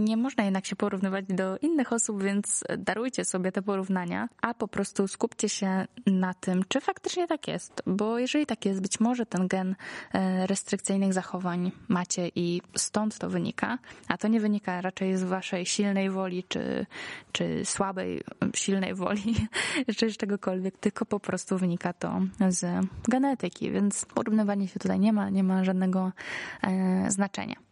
nie 0.07 0.17
można 0.17 0.45
jednak 0.45 0.67
się 0.67 0.77
porównywać 0.77 1.25
do 1.29 1.59
innych 1.59 1.93
osób, 1.93 2.23
więc 2.23 2.65
darujcie 2.79 3.25
sobie 3.25 3.53
te 3.53 3.63
porównania, 3.63 4.29
a 4.43 4.55
po 4.55 4.69
prostu 4.69 5.09
skupcie 5.09 5.49
się 5.49 5.87
na 6.07 6.35
tym, 6.35 6.65
czy 6.69 6.81
faktycznie 6.81 7.27
tak 7.27 7.49
jest, 7.49 7.83
bo 7.87 8.19
jeżeli 8.19 8.47
tak 8.47 8.67
jest, 8.67 8.81
być 8.81 9.01
może 9.01 9.27
ten 9.27 9.49
gen 9.49 9.75
e, 10.13 10.47
restrykcyjnych 10.47 11.13
zachowań 11.13 11.73
macie 11.89 12.31
i 12.35 12.63
stąd 12.77 13.19
to 13.19 13.31
wynika, 13.31 13.79
a 14.09 14.19
to 14.19 14.29
nie 14.29 14.41
wynika 14.41 14.78
raczej 14.81 15.17
z 15.17 15.25
waszej 15.25 15.67
silnej 15.67 16.11
woli, 16.11 16.45
czy, 16.49 16.87
czy 17.33 17.65
słabej, 17.65 18.23
silnej 18.55 18.95
woli, 18.95 19.35
czy 19.97 20.11
z 20.11 20.17
czegokolwiek, 20.17 20.79
tylko 20.79 21.07
po 21.07 21.21
prostu 21.21 21.59
wynika 21.59 21.93
to 21.93 22.21
z 22.49 22.87
genetyki, 23.09 23.71
więc 23.71 24.05
porównywanie 24.05 24.69
się 24.69 24.81
tutaj 24.81 25.01
nie 25.01 25.13
ma, 25.13 25.31
nie 25.31 25.45
ma 25.45 25.65
żadnego 25.65 26.13
e, 26.63 27.11
znaczenia. 27.11 27.68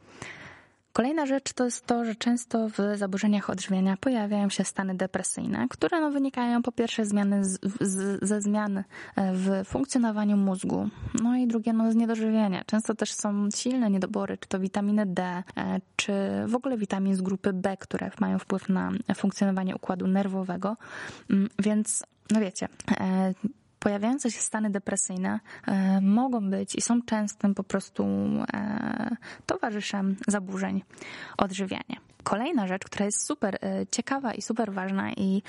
Kolejna 0.97 1.27
rzecz 1.27 1.53
to 1.53 1.65
jest 1.65 1.87
to, 1.87 2.05
że 2.05 2.15
często 2.15 2.69
w 2.69 2.79
zaburzeniach 2.95 3.51
odżywiania 3.51 3.97
pojawiają 3.97 4.49
się 4.49 4.65
stany 4.65 4.95
depresyjne, 4.95 5.67
które 5.71 6.01
no, 6.01 6.11
wynikają 6.11 6.63
po 6.63 6.73
pierwsze 6.73 7.07
zmiany 7.07 7.45
z, 7.45 7.59
z, 7.81 8.25
ze 8.25 8.41
zmian 8.41 8.79
e, 8.79 8.85
w 9.17 9.65
funkcjonowaniu 9.65 10.37
mózgu, 10.37 10.89
no 11.23 11.37
i 11.37 11.47
drugie 11.47 11.73
no, 11.73 11.93
z 11.93 11.95
niedożywienia. 11.95 12.65
Często 12.67 12.95
też 12.95 13.13
są 13.13 13.49
silne 13.57 13.91
niedobory, 13.91 14.39
czy 14.39 14.49
to 14.49 14.61
witaminy 14.61 15.07
D, 15.07 15.23
e, 15.23 15.43
czy 15.97 16.13
w 16.47 16.55
ogóle 16.55 16.77
witamin 16.77 17.17
z 17.17 17.21
grupy 17.21 17.53
B, 17.53 17.77
które 17.77 18.11
mają 18.21 18.39
wpływ 18.39 18.69
na 18.69 18.93
funkcjonowanie 19.17 19.77
układu 19.77 20.07
nerwowego, 20.07 20.77
mm, 21.31 21.49
więc 21.59 22.05
no 22.31 22.41
wiecie, 22.41 22.69
e, 23.01 23.35
pojawiające 23.87 24.31
się 24.31 24.41
stany 24.41 24.71
depresyjne 24.71 25.41
e, 25.67 26.01
mogą 26.01 26.51
być 26.51 26.75
i 26.75 26.81
są 26.81 27.03
częstym 27.03 27.55
po 27.55 27.65
prostu 27.65 28.05
e, 28.53 29.17
towarzyszem 29.47 30.17
zaburzeń 30.29 30.83
odżywiania. 31.39 31.97
Kolejna 32.29 32.67
rzecz, 32.67 32.85
która 32.85 33.05
jest 33.05 33.27
super 33.27 33.55
e, 33.55 33.87
ciekawa 33.91 34.33
i 34.35 34.43
super 34.43 34.73
ważna 34.73 35.13
i 35.13 35.43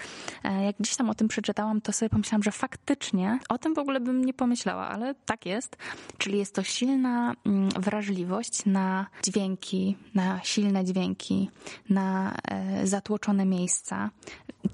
jak 0.44 0.76
gdzieś 0.80 0.96
tam 0.96 1.10
o 1.10 1.14
tym 1.14 1.28
przeczytałam, 1.28 1.82
to 1.82 1.94
sobie 1.94 2.10
pomyślałam, 2.10 2.44
że 2.44 2.52
faktycznie 2.52 3.40
o 3.50 3.58
tym 3.58 3.74
w 3.74 3.80
ogóle 3.80 4.00
bym 4.00 4.26
nie 4.26 4.34
pomyślała, 4.34 4.88
ale 4.88 5.16
tak 5.16 5.46
jest. 5.46 5.78
Czyli 6.18 6.38
jest 6.38 6.56
to 6.56 6.64
silna 6.64 7.34
mm, 7.46 7.70
wrażliwość 7.70 8.66
na 8.66 9.08
dźwięki, 9.24 9.98
na 10.16 10.40
silne 10.44 10.86
dźwięki, 10.86 11.50
na 11.90 12.36
zatłoczone 12.84 13.46
miejsca, 13.46 14.10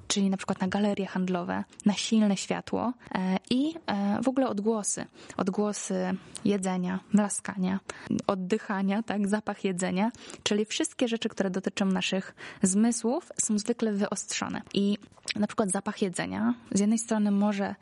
czyli 0.08 0.30
na 0.30 0.38
przykład 0.38 0.62
na 0.62 0.68
galerie 0.68 1.06
handlowe, 1.06 1.64
na 1.86 1.94
silne 1.94 2.38
światło 2.38 2.94
e, 3.16 3.38
i 3.50 3.76
e, 3.88 4.22
w 4.22 4.28
ogóle 4.28 4.50
odgłosy. 4.50 5.06
Odgłosy 5.38 6.16
jedzenia, 6.46 7.00
mlaskania, 7.14 7.80
oddychania, 8.28 9.04
tak, 9.04 9.28
zapach 9.28 9.64
jedzenia, 9.64 10.12
czyli 10.44 10.66
wszystkie 10.66 11.08
rzeczy, 11.08 11.30
które 11.30 11.50
dotyczą 11.50 11.86
naszych 11.94 12.36
zmysłów 12.62 13.32
są 13.42 13.60
zwykle 13.60 13.92
wyostrzone. 13.92 14.62
I 14.74 14.98
na 15.36 15.48
przykład 15.48 15.72
zapach 15.72 16.02
jedzenia 16.02 16.54
z 16.72 16.80
jednej 16.80 17.00
strony 17.00 17.32
może 17.32 17.76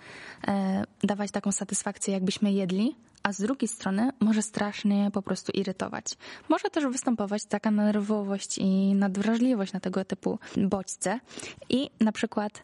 e, 0.48 0.84
dawać 1.04 1.32
taką 1.32 1.52
satysfakcję, 1.52 2.14
jakbyśmy 2.14 2.52
jedli, 2.52 2.96
a 3.24 3.34
z 3.34 3.42
drugiej 3.42 3.68
strony 3.68 4.10
może 4.20 4.42
strasznie 4.42 5.12
po 5.14 5.22
prostu 5.22 5.52
irytować. 5.52 6.06
Może 6.50 6.70
też 6.70 6.86
występować 6.86 7.46
taka 7.46 7.72
nerwowość 7.72 8.58
i 8.58 8.94
nadwrażliwość 8.96 9.74
na 9.74 9.80
tego 9.80 10.06
typu 10.06 10.40
bodźce 10.58 11.20
i 11.70 11.90
na 12.00 12.12
przykład 12.12 12.62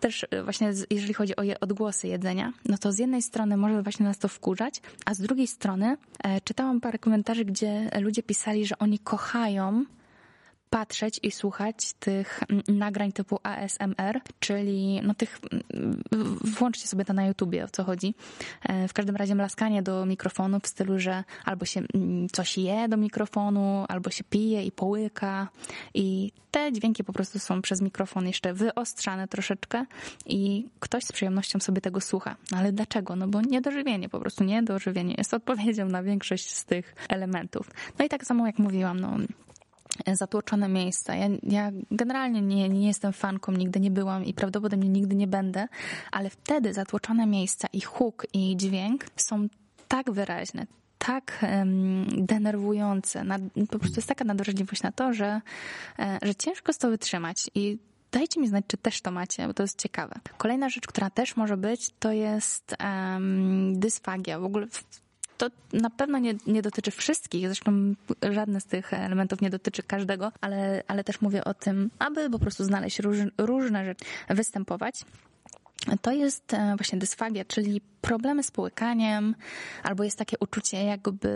też 0.00 0.26
właśnie 0.44 0.72
jeżeli 0.90 1.14
chodzi 1.14 1.36
o 1.36 1.42
odgłosy 1.60 2.08
jedzenia, 2.08 2.52
no 2.64 2.78
to 2.78 2.92
z 2.92 2.98
jednej 2.98 3.22
strony 3.22 3.56
może 3.56 3.82
właśnie 3.82 4.06
nas 4.06 4.18
to 4.18 4.28
wkurzać, 4.28 4.80
a 5.04 5.14
z 5.14 5.20
drugiej 5.20 5.46
strony 5.46 5.96
e, 6.24 6.40
czytałam 6.40 6.80
parę 6.80 6.98
komentarzy, 6.98 7.44
gdzie 7.44 7.90
ludzie 8.00 8.22
pisali, 8.22 8.66
że 8.66 8.78
oni 8.78 8.98
kochają 8.98 9.84
patrzeć 10.72 11.20
i 11.22 11.30
słuchać 11.30 11.92
tych 11.92 12.40
nagrań 12.68 13.12
typu 13.12 13.38
ASMR, 13.42 14.20
czyli 14.40 15.00
no 15.02 15.14
tych, 15.14 15.40
włączcie 16.58 16.88
sobie 16.88 17.04
to 17.04 17.12
na 17.12 17.26
YouTubie, 17.26 17.64
o 17.64 17.68
co 17.68 17.84
chodzi. 17.84 18.14
E, 18.62 18.88
w 18.88 18.92
każdym 18.92 19.16
razie 19.16 19.34
mlaskanie 19.34 19.82
do 19.82 20.06
mikrofonu 20.06 20.60
w 20.60 20.66
stylu, 20.66 20.98
że 20.98 21.24
albo 21.44 21.64
się 21.64 21.82
coś 22.32 22.58
je 22.58 22.88
do 22.88 22.96
mikrofonu, 22.96 23.84
albo 23.88 24.10
się 24.10 24.24
pije 24.24 24.64
i 24.64 24.72
połyka 24.72 25.48
i 25.94 26.32
te 26.50 26.72
dźwięki 26.72 27.04
po 27.04 27.12
prostu 27.12 27.38
są 27.38 27.62
przez 27.62 27.80
mikrofon 27.80 28.26
jeszcze 28.26 28.54
wyostrzane 28.54 29.28
troszeczkę 29.28 29.84
i 30.26 30.66
ktoś 30.80 31.04
z 31.04 31.12
przyjemnością 31.12 31.60
sobie 31.60 31.80
tego 31.80 32.00
słucha. 32.00 32.36
No 32.50 32.58
ale 32.58 32.72
dlaczego? 32.72 33.16
No 33.16 33.28
bo 33.28 33.40
niedożywienie, 33.40 34.08
po 34.08 34.20
prostu 34.20 34.44
niedożywienie 34.44 35.14
jest 35.18 35.34
odpowiedzią 35.34 35.88
na 35.88 36.02
większość 36.02 36.50
z 36.50 36.64
tych 36.64 36.94
elementów. 37.08 37.70
No 37.98 38.04
i 38.04 38.08
tak 38.08 38.24
samo 38.24 38.46
jak 38.46 38.58
mówiłam, 38.58 39.00
no 39.00 39.16
zatłoczone 40.12 40.68
miejsca. 40.68 41.14
Ja, 41.14 41.28
ja 41.42 41.70
generalnie 41.90 42.40
nie, 42.40 42.68
nie 42.68 42.86
jestem 42.86 43.12
fanką, 43.12 43.52
nigdy 43.52 43.80
nie 43.80 43.90
byłam 43.90 44.24
i 44.24 44.34
prawdopodobnie 44.34 44.88
nigdy 44.88 45.14
nie 45.14 45.26
będę, 45.26 45.68
ale 46.12 46.30
wtedy 46.30 46.74
zatłoczone 46.74 47.26
miejsca 47.26 47.68
i 47.72 47.80
huk 47.80 48.26
i 48.32 48.56
dźwięk 48.56 49.06
są 49.16 49.48
tak 49.88 50.10
wyraźne, 50.10 50.66
tak 50.98 51.44
denerwujące. 52.06 53.24
Po 53.70 53.78
prostu 53.78 53.96
jest 53.96 54.08
taka 54.08 54.24
nadwrażliwość 54.24 54.82
na 54.82 54.92
to, 54.92 55.12
że, 55.12 55.40
e, 55.98 56.18
że 56.22 56.34
ciężko 56.34 56.70
jest 56.70 56.80
to 56.80 56.90
wytrzymać 56.90 57.50
i 57.54 57.78
Dajcie 58.12 58.40
mi 58.40 58.48
znać, 58.48 58.64
czy 58.66 58.76
też 58.76 59.00
to 59.00 59.10
macie, 59.10 59.46
bo 59.46 59.54
to 59.54 59.62
jest 59.62 59.82
ciekawe. 59.82 60.14
Kolejna 60.38 60.68
rzecz, 60.68 60.86
która 60.86 61.10
też 61.10 61.36
może 61.36 61.56
być, 61.56 61.90
to 61.98 62.12
jest 62.12 62.76
um, 62.80 63.80
dysfagia. 63.80 64.40
W 64.40 64.44
ogóle 64.44 64.66
to 65.42 65.50
na 65.72 65.90
pewno 65.90 66.18
nie, 66.18 66.34
nie 66.46 66.62
dotyczy 66.62 66.90
wszystkich, 66.90 67.46
zresztą 67.46 67.94
żadne 68.30 68.60
z 68.60 68.64
tych 68.64 68.94
elementów 68.94 69.40
nie 69.40 69.50
dotyczy 69.50 69.82
każdego, 69.82 70.32
ale, 70.40 70.82
ale 70.88 71.04
też 71.04 71.20
mówię 71.20 71.44
o 71.44 71.54
tym, 71.54 71.90
aby 71.98 72.30
po 72.30 72.38
prostu 72.38 72.64
znaleźć 72.64 72.98
róż, 72.98 73.18
różne 73.38 73.84
rzeczy, 73.84 74.04
występować. 74.28 75.04
To 76.02 76.12
jest 76.12 76.54
e, 76.54 76.74
właśnie 76.76 76.98
dysfagia, 76.98 77.44
czyli 77.44 77.80
problemy 78.00 78.42
z 78.42 78.50
połykaniem, 78.50 79.34
albo 79.82 80.04
jest 80.04 80.18
takie 80.18 80.36
uczucie, 80.40 80.84
jakby 80.84 81.28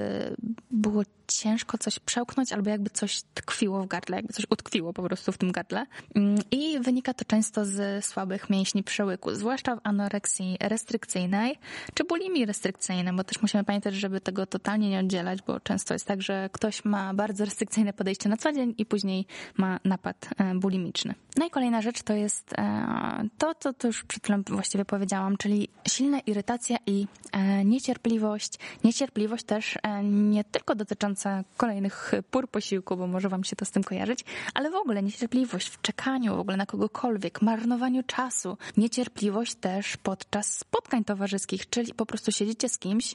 było 0.70 1.02
ciężko 1.28 1.78
coś 1.78 1.98
przełknąć, 1.98 2.52
albo 2.52 2.70
jakby 2.70 2.90
coś 2.90 3.22
tkwiło 3.34 3.82
w 3.82 3.86
gardle, 3.86 4.16
jakby 4.16 4.32
coś 4.32 4.46
utkwiło 4.50 4.92
po 4.92 5.02
prostu 5.02 5.32
w 5.32 5.38
tym 5.38 5.52
gardle. 5.52 5.86
Mm, 6.14 6.38
I 6.50 6.78
wynika 6.80 7.14
to 7.14 7.24
często 7.24 7.64
z 7.64 8.04
słabych 8.04 8.50
mięśni 8.50 8.82
przełyku, 8.82 9.34
zwłaszcza 9.34 9.76
w 9.76 9.80
anoreksji 9.84 10.56
restrykcyjnej 10.60 11.58
czy 11.94 12.04
bulimii 12.04 12.46
restrykcyjnej, 12.46 13.14
bo 13.14 13.24
też 13.24 13.42
musimy 13.42 13.64
pamiętać, 13.64 13.94
żeby 13.94 14.20
tego 14.20 14.46
totalnie 14.46 14.90
nie 14.90 15.00
oddzielać, 15.00 15.42
bo 15.42 15.60
często 15.60 15.94
jest 15.94 16.06
tak, 16.06 16.22
że 16.22 16.48
ktoś 16.52 16.84
ma 16.84 17.14
bardzo 17.14 17.44
restrykcyjne 17.44 17.92
podejście 17.92 18.28
na 18.28 18.36
co 18.36 18.52
dzień 18.52 18.74
i 18.78 18.86
później 18.86 19.26
ma 19.56 19.80
napad 19.84 20.28
e, 20.38 20.54
bulimiczny. 20.54 21.14
No 21.36 21.46
i 21.46 21.50
kolejna 21.50 21.82
rzecz 21.82 22.02
to 22.02 22.12
jest 22.12 22.52
e, 22.58 23.28
to, 23.38 23.54
co 23.54 23.72
to 23.72 23.86
już 23.86 24.04
przed 24.04 24.22
chwilą 24.22 24.42
właściwie 24.48 24.84
powiedziałam, 24.84 25.36
czyli 25.36 25.68
silna 25.88 26.20
irytacja 26.20 26.76
i 26.86 27.06
e, 27.32 27.64
niecierpliwość. 27.64 28.54
Niecierpliwość 28.84 29.44
też 29.44 29.78
nie 30.02 30.44
tylko 30.44 30.74
dotycząca 30.74 31.15
kolejnych 31.56 32.12
pór 32.30 32.50
posiłku, 32.50 32.96
bo 32.96 33.06
może 33.06 33.28
wam 33.28 33.44
się 33.44 33.56
to 33.56 33.64
z 33.64 33.70
tym 33.70 33.84
kojarzyć, 33.84 34.24
ale 34.54 34.70
w 34.70 34.74
ogóle 34.74 35.02
niecierpliwość 35.02 35.68
w 35.68 35.80
czekaniu 35.80 36.36
w 36.36 36.38
ogóle 36.38 36.56
na 36.56 36.66
kogokolwiek, 36.66 37.42
marnowaniu 37.42 38.02
czasu, 38.02 38.58
niecierpliwość 38.76 39.54
też 39.54 39.96
podczas 39.96 40.58
spotkań 40.58 41.04
towarzyskich, 41.04 41.70
czyli 41.70 41.94
po 41.94 42.06
prostu 42.06 42.32
siedzicie 42.32 42.68
z 42.68 42.78
kimś, 42.78 43.14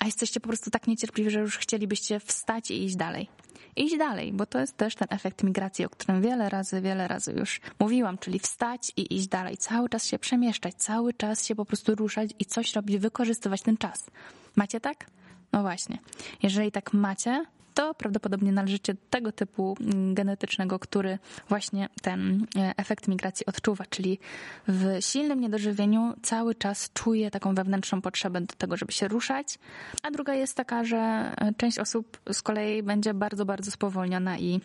a 0.00 0.06
jesteście 0.06 0.40
po 0.40 0.48
prostu 0.48 0.70
tak 0.70 0.86
niecierpliwi, 0.86 1.30
że 1.30 1.40
już 1.40 1.58
chcielibyście 1.58 2.20
wstać 2.20 2.70
i 2.70 2.84
iść 2.84 2.96
dalej. 2.96 3.28
Iść 3.76 3.96
dalej, 3.98 4.32
bo 4.32 4.46
to 4.46 4.60
jest 4.60 4.76
też 4.76 4.94
ten 4.94 5.08
efekt 5.10 5.42
migracji, 5.42 5.84
o 5.84 5.88
którym 5.88 6.22
wiele 6.22 6.48
razy, 6.48 6.80
wiele 6.80 7.08
razy 7.08 7.32
już 7.32 7.60
mówiłam, 7.78 8.18
czyli 8.18 8.38
wstać 8.38 8.92
i 8.96 9.16
iść 9.16 9.26
dalej, 9.28 9.56
cały 9.56 9.88
czas 9.88 10.06
się 10.06 10.18
przemieszczać, 10.18 10.74
cały 10.74 11.14
czas 11.14 11.46
się 11.46 11.54
po 11.54 11.64
prostu 11.64 11.94
ruszać 11.94 12.30
i 12.38 12.44
coś 12.44 12.74
robić, 12.74 12.98
wykorzystywać 12.98 13.62
ten 13.62 13.76
czas. 13.76 14.04
Macie 14.56 14.80
tak? 14.80 15.06
No 15.54 15.62
właśnie. 15.62 15.98
Jeżeli 16.42 16.72
tak 16.72 16.92
macie, 16.92 17.44
to 17.74 17.94
prawdopodobnie 17.94 18.52
należycie 18.52 18.94
do 18.94 19.00
tego 19.10 19.32
typu 19.32 19.76
mm, 19.80 20.14
genetycznego, 20.14 20.78
który 20.78 21.18
właśnie 21.48 21.88
ten 22.02 22.46
e, 22.56 22.72
efekt 22.76 23.08
migracji 23.08 23.46
odczuwa, 23.46 23.84
czyli 23.90 24.18
w 24.68 24.96
silnym 25.00 25.40
niedożywieniu 25.40 26.14
cały 26.22 26.54
czas 26.54 26.90
czuje 26.92 27.30
taką 27.30 27.54
wewnętrzną 27.54 28.02
potrzebę 28.02 28.40
do 28.40 28.54
tego, 28.58 28.76
żeby 28.76 28.92
się 28.92 29.08
ruszać, 29.08 29.58
a 30.02 30.10
druga 30.10 30.34
jest 30.34 30.56
taka, 30.56 30.84
że 30.84 30.96
e, 30.96 31.52
część 31.56 31.78
osób 31.78 32.18
z 32.32 32.42
kolei 32.42 32.82
będzie 32.82 33.14
bardzo, 33.14 33.44
bardzo 33.44 33.70
spowolniona 33.70 34.38
i 34.38 34.60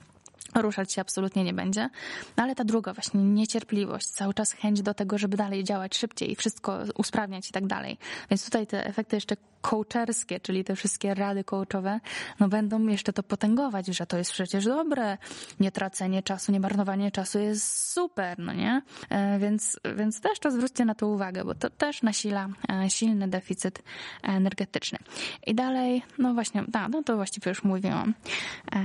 ruszać 0.56 0.94
się 0.94 1.02
absolutnie 1.02 1.44
nie 1.44 1.54
będzie. 1.54 1.90
No 2.38 2.44
ale 2.44 2.56
ta 2.56 2.64
druga 2.64 2.94
właśnie 2.94 3.24
niecierpliwość, 3.24 4.08
cały 4.08 4.34
czas 4.34 4.52
chęć 4.52 4.82
do 4.82 4.94
tego, 4.94 5.18
żeby 5.18 5.38
dalej 5.38 5.64
działać 5.64 5.98
szybciej, 5.98 6.36
wszystko 6.36 6.80
usprawniać 6.98 7.50
i 7.50 7.52
tak 7.52 7.68
dalej. 7.68 7.98
Więc 8.30 8.46
tutaj 8.46 8.68
te 8.68 8.86
efekty 8.86 9.16
jeszcze 9.16 9.36
coacherskie, 9.62 10.40
czyli 10.40 10.64
te 10.64 10.76
wszystkie 10.76 11.14
rady 11.14 11.44
coachowe, 11.44 12.00
no 12.40 12.48
będą 12.48 12.88
jeszcze 12.88 13.14
to 13.14 13.24
potęgować, 13.24 13.88
że 13.88 14.06
to 14.06 14.18
jest 14.18 14.32
przecież 14.32 14.66
dobre, 14.66 15.18
nie 15.60 15.72
tracenie 15.72 16.24
czasu, 16.24 16.52
nie 16.52 16.60
marnowanie 16.60 17.12
czasu 17.12 17.40
jest 17.40 17.92
super, 17.92 18.40
no 18.40 18.54
nie? 18.54 18.82
E, 19.10 19.40
więc, 19.40 19.80
więc 19.96 20.22
też 20.22 20.40
to 20.40 20.52
zwróćcie 20.52 20.86
na 20.86 20.96
to 20.96 21.08
uwagę, 21.08 21.46
bo 21.46 21.56
to 21.56 21.70
też 21.70 22.04
nasila 22.04 22.48
e, 22.70 22.90
silny 22.90 23.28
deficyt 23.28 23.84
energetyczny. 24.24 24.98
I 25.48 25.56
dalej, 25.56 26.04
no 26.18 26.34
właśnie, 26.34 26.64
da, 26.68 26.90
no 26.90 27.04
to 27.04 27.16
właściwie 27.16 27.50
już 27.50 27.64
mówiłam. 27.64 28.14
E, 28.72 28.80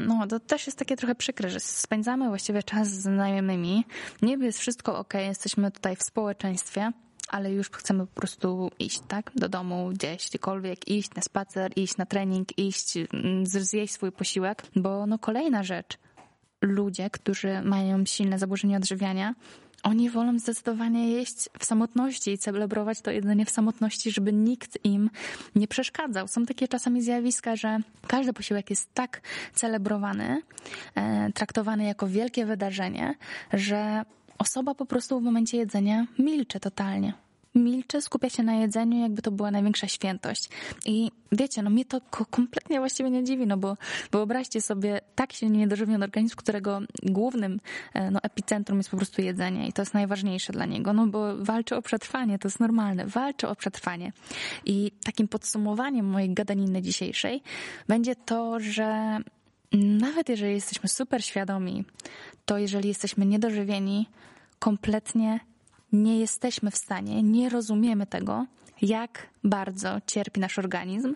no 0.00 0.26
to 0.26 0.40
też 0.40 0.59
jest 0.66 0.78
takie 0.78 0.96
trochę 0.96 1.14
przykre, 1.14 1.50
że 1.50 1.60
spędzamy 1.60 2.28
właściwie 2.28 2.62
czas 2.62 2.88
z 2.88 3.02
znajomymi, 3.02 3.84
niby 4.22 4.44
jest 4.44 4.58
wszystko 4.58 4.98
ok, 4.98 5.14
jesteśmy 5.14 5.70
tutaj 5.70 5.96
w 5.96 6.02
społeczeństwie, 6.02 6.92
ale 7.28 7.52
już 7.52 7.70
chcemy 7.70 8.06
po 8.06 8.14
prostu 8.14 8.70
iść, 8.78 9.00
tak? 9.08 9.30
Do 9.34 9.48
domu, 9.48 9.90
gdzieś, 9.94 10.28
gdziekolwiek, 10.28 10.88
iść 10.88 11.14
na 11.14 11.22
spacer, 11.22 11.72
iść 11.76 11.96
na 11.96 12.06
trening, 12.06 12.58
iść, 12.58 12.96
mm, 12.96 13.46
zjeść 13.46 13.94
swój 13.94 14.12
posiłek, 14.12 14.62
bo 14.76 15.06
no 15.06 15.18
kolejna 15.18 15.62
rzecz. 15.62 15.98
Ludzie, 16.62 17.10
którzy 17.10 17.62
mają 17.62 18.06
silne 18.06 18.38
zaburzenia 18.38 18.76
odżywiania, 18.76 19.34
oni 19.82 20.10
wolą 20.10 20.38
zdecydowanie 20.38 21.10
jeść 21.10 21.48
w 21.58 21.64
samotności 21.64 22.30
i 22.30 22.38
celebrować 22.38 23.00
to 23.00 23.10
jedzenie 23.10 23.44
w 23.46 23.50
samotności, 23.50 24.10
żeby 24.10 24.32
nikt 24.32 24.78
im 24.84 25.10
nie 25.54 25.68
przeszkadzał. 25.68 26.28
Są 26.28 26.46
takie 26.46 26.68
czasami 26.68 27.02
zjawiska, 27.02 27.56
że 27.56 27.78
każdy 28.06 28.32
posiłek 28.32 28.70
jest 28.70 28.94
tak 28.94 29.20
celebrowany, 29.54 30.42
e, 30.94 31.32
traktowany 31.32 31.84
jako 31.84 32.06
wielkie 32.06 32.46
wydarzenie, 32.46 33.14
że 33.52 34.04
osoba 34.38 34.74
po 34.74 34.86
prostu 34.86 35.20
w 35.20 35.22
momencie 35.22 35.56
jedzenia 35.56 36.06
milczy 36.18 36.60
totalnie 36.60 37.12
milczy, 37.54 38.02
skupia 38.02 38.30
się 38.30 38.42
na 38.42 38.54
jedzeniu, 38.54 39.00
jakby 39.00 39.22
to 39.22 39.30
była 39.30 39.50
największa 39.50 39.88
świętość. 39.88 40.48
I 40.86 41.10
wiecie, 41.32 41.62
no 41.62 41.70
mnie 41.70 41.84
to 41.84 42.00
kompletnie 42.30 42.78
właściwie 42.78 43.10
nie 43.10 43.24
dziwi, 43.24 43.46
no 43.46 43.56
bo 43.56 43.76
wyobraźcie 44.12 44.60
sobie 44.60 45.00
tak 45.14 45.32
silnie 45.32 45.58
niedożywiony 45.58 46.04
organizm, 46.04 46.36
którego 46.36 46.80
głównym 47.02 47.60
e, 47.94 48.10
no, 48.10 48.20
epicentrum 48.22 48.78
jest 48.78 48.90
po 48.90 48.96
prostu 48.96 49.22
jedzenie 49.22 49.68
i 49.68 49.72
to 49.72 49.82
jest 49.82 49.94
najważniejsze 49.94 50.52
dla 50.52 50.66
niego, 50.66 50.92
no 50.92 51.06
bo 51.06 51.36
walczy 51.36 51.76
o 51.76 51.82
przetrwanie, 51.82 52.38
to 52.38 52.48
jest 52.48 52.60
normalne, 52.60 53.06
walczy 53.06 53.48
o 53.48 53.56
przetrwanie. 53.56 54.12
I 54.64 54.92
takim 55.04 55.28
podsumowaniem 55.28 56.06
mojej 56.06 56.34
gadaniny 56.34 56.82
dzisiejszej 56.82 57.42
będzie 57.88 58.16
to, 58.16 58.60
że 58.60 59.18
nawet 59.72 60.28
jeżeli 60.28 60.52
jesteśmy 60.52 60.88
super 60.88 61.24
świadomi, 61.24 61.84
to 62.44 62.58
jeżeli 62.58 62.88
jesteśmy 62.88 63.26
niedożywieni, 63.26 64.08
kompletnie 64.58 65.40
nie 65.92 66.20
jesteśmy 66.20 66.70
w 66.70 66.76
stanie, 66.76 67.22
nie 67.22 67.48
rozumiemy 67.48 68.06
tego, 68.06 68.46
jak 68.82 69.26
bardzo 69.44 70.00
cierpi 70.06 70.40
nasz 70.40 70.58
organizm, 70.58 71.14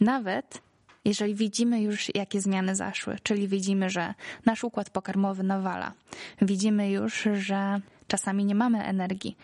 nawet 0.00 0.62
jeżeli 1.04 1.34
widzimy 1.34 1.82
już, 1.82 2.14
jakie 2.14 2.40
zmiany 2.40 2.76
zaszły, 2.76 3.16
czyli 3.22 3.48
widzimy, 3.48 3.90
że 3.90 4.14
nasz 4.46 4.64
układ 4.64 4.90
pokarmowy 4.90 5.42
nawala, 5.42 5.92
widzimy 6.42 6.90
już, 6.90 7.28
że 7.34 7.80
czasami 8.06 8.44
nie 8.44 8.54
mamy 8.54 8.84
energii. 8.84 9.36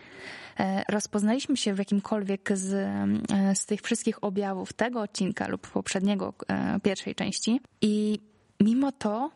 E, 0.59 0.83
rozpoznaliśmy 0.89 1.57
się 1.57 1.73
w 1.73 1.77
jakimkolwiek 1.77 2.57
z, 2.57 2.73
e, 2.73 3.55
z 3.55 3.65
tych 3.65 3.81
wszystkich 3.81 4.23
objawów 4.23 4.73
tego 4.73 5.01
odcinka 5.01 5.47
lub 5.47 5.67
poprzedniego, 5.67 6.33
e, 6.47 6.79
pierwszej 6.79 7.15
części. 7.15 7.61
I 7.81 8.19
mimo 8.59 8.91
to 8.91 9.31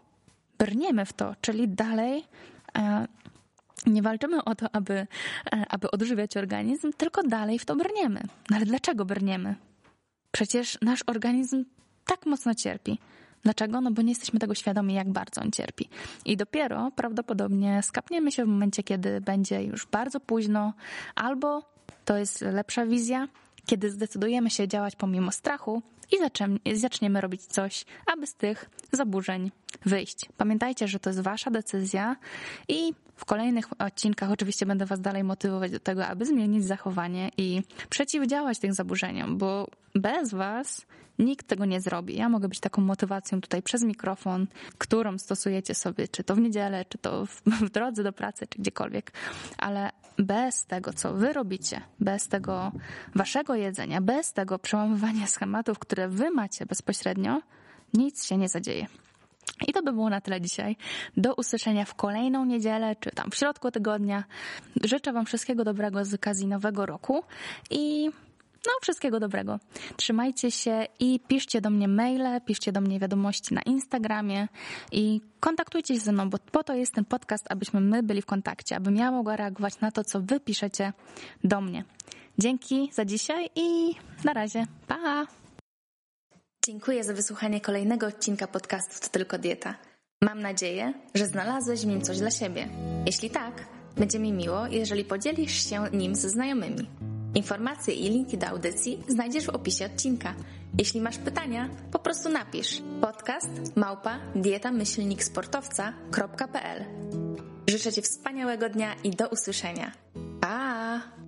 brniemy 0.57 1.05
w 1.05 1.13
to, 1.13 1.35
czyli 1.41 1.67
dalej 1.67 2.23
nie 3.87 4.01
walczymy 4.01 4.43
o 4.43 4.55
to, 4.55 4.67
aby, 4.73 4.93
e, 4.93 5.07
aby 5.69 5.91
odżywiać 5.91 6.37
organizm, 6.37 6.91
tylko 6.97 7.23
dalej 7.23 7.59
w 7.59 7.65
to 7.65 7.75
brniemy. 7.75 8.21
No 8.49 8.57
ale 8.57 8.65
dlaczego 8.65 9.05
brniemy? 9.05 9.55
Przecież 10.31 10.77
nasz 10.81 11.03
organizm 11.07 11.65
tak 12.05 12.25
mocno 12.25 12.55
cierpi. 12.55 12.99
Dlaczego? 13.43 13.81
No 13.81 13.91
bo 13.91 14.01
nie 14.01 14.09
jesteśmy 14.09 14.39
tego 14.39 14.55
świadomi, 14.55 14.93
jak 14.93 15.09
bardzo 15.09 15.41
on 15.41 15.51
cierpi. 15.51 15.89
I 16.25 16.37
dopiero 16.37 16.91
prawdopodobnie 16.95 17.83
skapniemy 17.83 18.31
się 18.31 18.45
w 18.45 18.47
momencie, 18.47 18.83
kiedy 18.83 19.21
będzie 19.21 19.63
już 19.63 19.85
bardzo 19.85 20.19
późno, 20.19 20.73
albo 21.15 21.63
to 22.05 22.17
jest 22.17 22.41
lepsza 22.41 22.85
wizja, 22.85 23.27
kiedy 23.65 23.91
zdecydujemy 23.91 24.49
się 24.49 24.67
działać 24.67 24.95
pomimo 24.95 25.31
strachu 25.31 25.81
i 26.65 26.77
zaczniemy 26.77 27.21
robić 27.21 27.41
coś, 27.41 27.85
aby 28.13 28.27
z 28.27 28.35
tych 28.35 28.69
zaburzeń 28.91 29.51
wyjść. 29.85 30.25
Pamiętajcie, 30.37 30.87
że 30.87 30.99
to 30.99 31.09
jest 31.09 31.21
wasza 31.21 31.51
decyzja 31.51 32.15
i 32.67 32.93
w 33.15 33.25
kolejnych 33.25 33.81
odcinkach 33.81 34.31
oczywiście 34.31 34.65
będę 34.65 34.85
was 34.85 35.01
dalej 35.01 35.23
motywować 35.23 35.71
do 35.71 35.79
tego, 35.79 36.07
aby 36.07 36.25
zmienić 36.25 36.65
zachowanie 36.65 37.31
i 37.37 37.61
przeciwdziałać 37.89 38.59
tym 38.59 38.73
zaburzeniom, 38.73 39.37
bo 39.37 39.67
bez 39.95 40.31
was 40.31 40.85
nikt 41.19 41.47
tego 41.47 41.65
nie 41.65 41.81
zrobi. 41.81 42.15
Ja 42.15 42.29
mogę 42.29 42.47
być 42.47 42.59
taką 42.59 42.81
motywacją 42.81 43.41
tutaj 43.41 43.61
przez 43.61 43.83
mikrofon, 43.83 44.47
którą 44.77 45.17
stosujecie 45.17 45.75
sobie, 45.75 46.07
czy 46.07 46.23
to 46.23 46.35
w 46.35 46.39
niedzielę, 46.39 46.85
czy 46.85 46.97
to 46.97 47.25
w, 47.25 47.41
w 47.65 47.69
drodze 47.69 48.03
do 48.03 48.13
pracy, 48.13 48.47
czy 48.47 48.59
gdziekolwiek, 48.59 49.11
ale 49.57 49.91
bez 50.17 50.65
tego, 50.65 50.93
co 50.93 51.13
wy 51.13 51.33
robicie, 51.33 51.81
bez 51.99 52.27
tego 52.27 52.71
waszego 53.15 53.55
jedzenia, 53.55 54.01
bez 54.01 54.33
tego 54.33 54.59
przełamywania 54.59 55.27
schematów, 55.27 55.79
które 55.79 56.07
wy 56.07 56.31
macie 56.31 56.65
bezpośrednio, 56.65 57.41
nic 57.93 58.25
się 58.25 58.37
nie 58.37 58.49
zadzieje. 58.49 58.87
I 59.67 59.73
to 59.73 59.83
by 59.83 59.93
było 59.93 60.09
na 60.09 60.21
tyle 60.21 60.41
dzisiaj. 60.41 60.77
Do 61.17 61.35
usłyszenia 61.35 61.85
w 61.85 61.95
kolejną 61.95 62.45
niedzielę, 62.45 62.95
czy 62.95 63.11
tam 63.11 63.31
w 63.31 63.35
środku 63.35 63.71
tygodnia. 63.71 64.23
Życzę 64.83 65.13
Wam 65.13 65.25
wszystkiego 65.25 65.63
dobrego 65.63 66.05
z 66.05 66.13
okazji 66.13 66.47
nowego 66.47 66.85
roku 66.85 67.23
i 67.69 68.09
no, 68.67 68.71
wszystkiego 68.81 69.19
dobrego. 69.19 69.59
Trzymajcie 69.95 70.51
się 70.51 70.85
i 70.99 71.19
piszcie 71.19 71.61
do 71.61 71.69
mnie 71.69 71.87
maile, 71.87 72.41
piszcie 72.45 72.71
do 72.71 72.81
mnie 72.81 72.99
wiadomości 72.99 73.53
na 73.53 73.61
Instagramie 73.61 74.47
i 74.91 75.21
kontaktujcie 75.39 75.93
się 75.93 75.99
ze 75.99 76.11
mną, 76.11 76.29
bo 76.29 76.37
po 76.51 76.63
to 76.63 76.73
jest 76.73 76.93
ten 76.93 77.05
podcast, 77.05 77.45
abyśmy 77.49 77.81
my 77.81 78.03
byli 78.03 78.21
w 78.21 78.25
kontakcie, 78.25 78.75
abym 78.75 78.95
ja 78.95 79.11
mogła 79.11 79.35
reagować 79.35 79.79
na 79.79 79.91
to, 79.91 80.03
co 80.03 80.21
wy 80.21 80.39
piszecie 80.39 80.93
do 81.43 81.61
mnie. 81.61 81.83
Dzięki 82.37 82.89
za 82.93 83.05
dzisiaj 83.05 83.49
i 83.55 83.95
na 84.23 84.33
razie. 84.33 84.65
Pa! 84.87 85.27
Dziękuję 86.65 87.03
za 87.03 87.13
wysłuchanie 87.13 87.61
kolejnego 87.61 88.07
odcinka 88.07 88.47
podcastu 88.47 88.99
To 89.01 89.09
Tylko 89.09 89.37
Dieta. 89.37 89.75
Mam 90.21 90.41
nadzieję, 90.41 90.93
że 91.15 91.25
znalazłeś 91.25 91.81
w 91.81 91.85
nim 91.85 92.01
coś 92.01 92.17
dla 92.17 92.31
siebie. 92.31 92.67
Jeśli 93.05 93.29
tak, 93.29 93.67
będzie 93.97 94.19
mi 94.19 94.33
miło, 94.33 94.67
jeżeli 94.67 95.03
podzielisz 95.03 95.69
się 95.69 95.83
nim 95.93 96.15
ze 96.15 96.29
znajomymi. 96.29 97.14
Informacje 97.35 97.93
i 97.93 98.09
linki 98.09 98.37
do 98.37 98.47
audycji 98.47 99.03
znajdziesz 99.07 99.45
w 99.45 99.49
opisie 99.49 99.85
odcinka. 99.85 100.33
Jeśli 100.77 101.01
masz 101.01 101.17
pytania, 101.17 101.69
po 101.91 101.99
prostu 101.99 102.29
napisz 102.29 102.81
podcast 103.01 103.75
małpa 103.75 104.19
dietamyślniksportowca.pl 104.35 106.85
Życzę 107.69 107.93
Ci 107.93 108.01
wspaniałego 108.01 108.69
dnia 108.69 108.95
i 109.03 109.09
do 109.09 109.27
usłyszenia. 109.27 109.91
Pa! 110.41 111.24